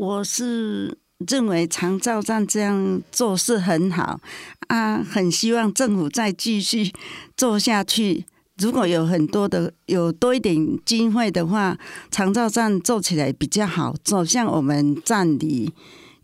[0.00, 0.96] 我是
[1.28, 4.18] 认为长照站这样做是很好
[4.68, 6.90] 啊，很希望政府再继续
[7.36, 8.24] 做下去。
[8.56, 11.76] 如果有很多的有多一点经费的话，
[12.10, 14.24] 长照站做起来比较好做。
[14.24, 15.70] 像我们站里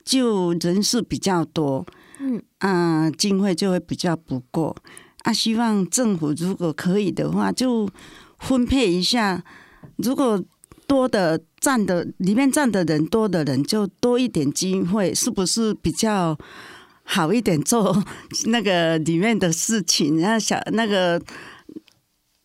[0.02, 1.84] 就人数比较多，
[2.18, 4.74] 嗯啊，经费就会比较不够
[5.18, 5.30] 啊。
[5.30, 7.86] 希望政府如果可以的话，就
[8.38, 9.44] 分配一下。
[9.96, 10.42] 如果
[10.86, 16.38] 多的站的里面站的人多的人就多一点机会，是不是比较
[17.02, 18.04] 好一点做
[18.46, 20.18] 那个里面的事情？
[20.18, 21.20] 然后小那个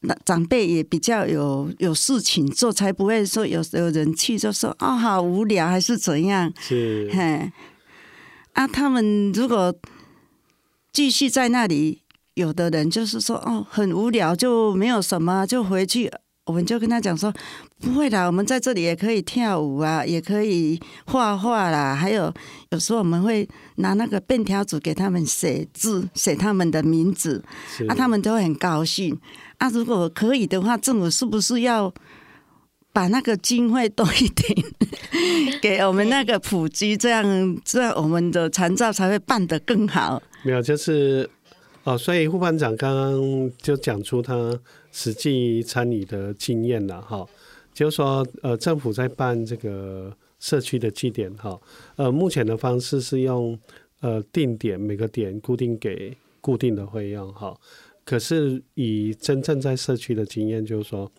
[0.02, 6.52] 那长辈也比较有有事情做，才不会说有有人去就说哦，好无聊还是怎样？
[6.60, 7.52] 是，嘿，
[8.54, 9.74] 啊，他们如果
[10.92, 12.02] 继续在那里，
[12.34, 16.12] 有的人就是说哦，很无聊，就没有什么，就回去。
[16.46, 17.32] 我们就跟他讲说，
[17.82, 22.32] 不会啦，我们在这里也可以跳舞啊，也可以画画啦，还有
[22.70, 27.44] 有时候我们会拿那个便条纸给他们写字，写他们的名字，
[27.88, 29.20] 啊，他们都会很高兴。
[29.58, 31.92] 啊，如果可以的话，政府是不是要
[32.94, 34.66] 把那个经费多一点
[35.62, 37.24] 给我们那个普及，这样
[37.64, 40.22] 这样我们的残照才会办得更好？
[40.44, 41.30] 没有，就是
[41.84, 44.60] 哦，所以副班长刚刚就讲出他
[44.92, 47.26] 实际参与的经验了哈，
[47.74, 51.60] 就是说呃，政府在办这个社区的祭典哈，
[51.96, 53.58] 呃，目前的方式是用
[54.02, 57.56] 呃定点每个点固定给固定的费用哈。
[58.04, 61.10] 可是，以真正在社区的经验，就是说，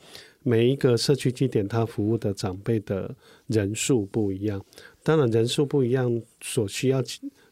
[0.43, 3.15] 每一个社区祭典，它服务的长辈的
[3.47, 4.63] 人数不一样，
[5.05, 7.03] 当然人数不一样，所需要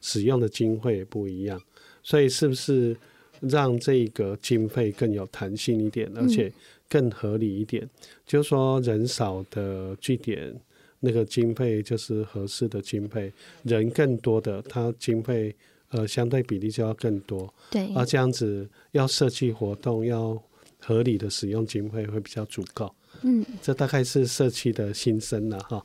[0.01, 1.59] 使用的经费也不一样。
[2.03, 2.95] 所以，是不是
[3.41, 6.53] 让这个经费更有弹性一点，而且
[6.89, 7.85] 更合理一点？
[7.85, 7.91] 嗯、
[8.31, 10.55] 就是说，人少的据点，
[11.01, 13.33] 那个经费就是合适的经费；
[13.65, 15.57] 人更多的，它经费。
[15.93, 20.41] 呃，相对比例就要更多，对，而这样子要设计活动，要
[20.79, 22.95] 合理的使用经费会比较足够。
[23.23, 25.85] 嗯，这大概是社区的心声了哈。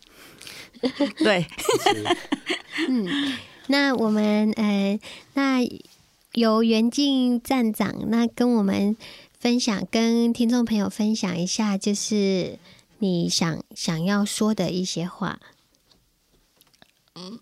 [1.17, 2.03] 对，是
[2.87, 3.07] 嗯，
[3.65, 4.99] 那我们呃，
[5.33, 5.67] 那
[6.33, 8.95] 由袁静站长那跟我们
[9.39, 12.57] 分享，跟听众朋友分享一下，就是
[12.99, 15.39] 你想想要说的一些话。
[17.17, 17.39] 嗯，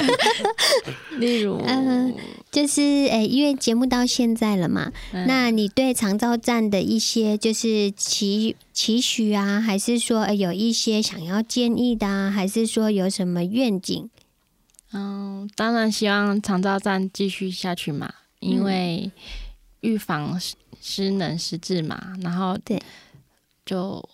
[1.20, 2.14] 例如，嗯、呃，
[2.50, 14.08] 就是诶、欸，因为节目到现在了嘛，嗯、那你对长照站的一些就是期期许啊，还是说、欸、有一些想要建议的啊，还是说有什么愿景？
[14.94, 19.10] 嗯，当然希望长照站继续下去嘛，因为
[19.86, 20.38] 预防
[20.80, 22.82] 失能失智嘛，然后对，
[23.64, 24.06] 就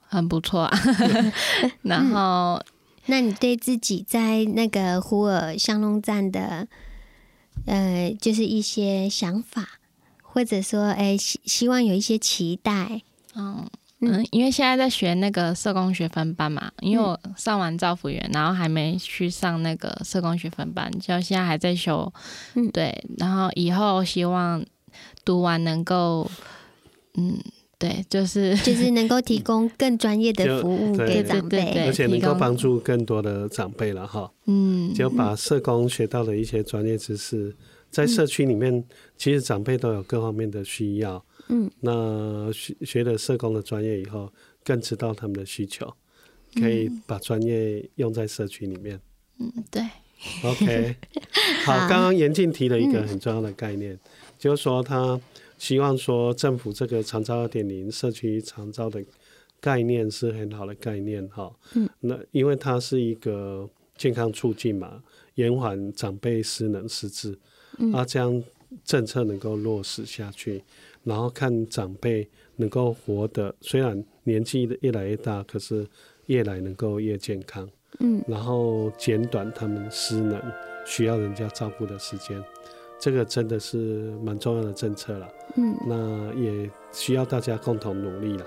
[0.00, 0.78] 很不错啊，
[1.82, 2.62] 然后。
[3.08, 6.66] 那你对自己在那个呼尔香龙站的，
[7.64, 9.78] 呃，就是一些想法，
[10.22, 13.02] 或者说，哎，希希望有一些期待。
[13.36, 13.64] 嗯
[14.00, 22.12] 嗯，因为现在在学那个社工学分班嘛，因为我上完造福员，然后还没去上那个社工学分班，就现在还在修。
[22.54, 24.64] 嗯，对，然后以后希望
[25.26, 26.30] 读完能够，
[27.18, 27.36] 嗯。
[27.78, 34.32] 对，就是就是能够提供更专业的服务给长辈，而且能够帮助更多的长辈了哈。
[34.46, 37.54] 嗯，就把社工学到的一些专业知识，
[37.90, 38.82] 在社区里面，
[39.18, 41.22] 其实长辈都有各方面的需要。
[41.48, 44.32] 嗯，那学学了社工的专业以后，
[44.64, 45.86] 更知道他们的需求，
[46.54, 48.98] 可以把专业用在社区里面。
[49.38, 49.82] 嗯，对。
[50.42, 50.96] OK，
[51.66, 53.98] 好，刚刚严静提了一个很重要的概念，
[54.46, 55.20] 就是说他。
[55.58, 59.02] 希望说政府这个长照二点零社区长照的
[59.58, 61.50] 概念是很好的概念哈。
[61.74, 61.88] 嗯。
[62.00, 63.66] 那因为它是一个
[63.96, 65.02] 健康促进嘛，
[65.36, 67.38] 延缓长辈失能失智，
[67.78, 67.90] 嗯。
[67.90, 68.44] 啊，这样
[68.84, 70.62] 政策能够落实下去，
[71.04, 75.86] 然后看长辈能够活得虽然年纪越来越大，可是
[76.26, 77.66] 越来能够越健康。
[78.00, 78.22] 嗯。
[78.28, 80.38] 然后减短他们失能
[80.84, 82.44] 需要人家照顾的时间。
[82.98, 88.46] 这个真的是蛮重要的政策了，嗯，那也需要大家共同努力了，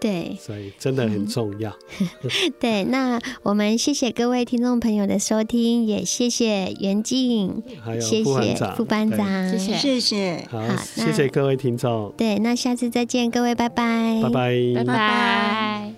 [0.00, 1.70] 对，所以真的很重要。
[2.00, 2.08] 嗯、
[2.58, 12.12] 对，那我们谢谢各位听众朋友的收听，也谢谢袁静，还有副班长，副班长，谢谢，谢谢，好，好谢谢各位听众。
[12.16, 15.89] 对，那下次再见，各位，拜拜，拜拜，拜拜。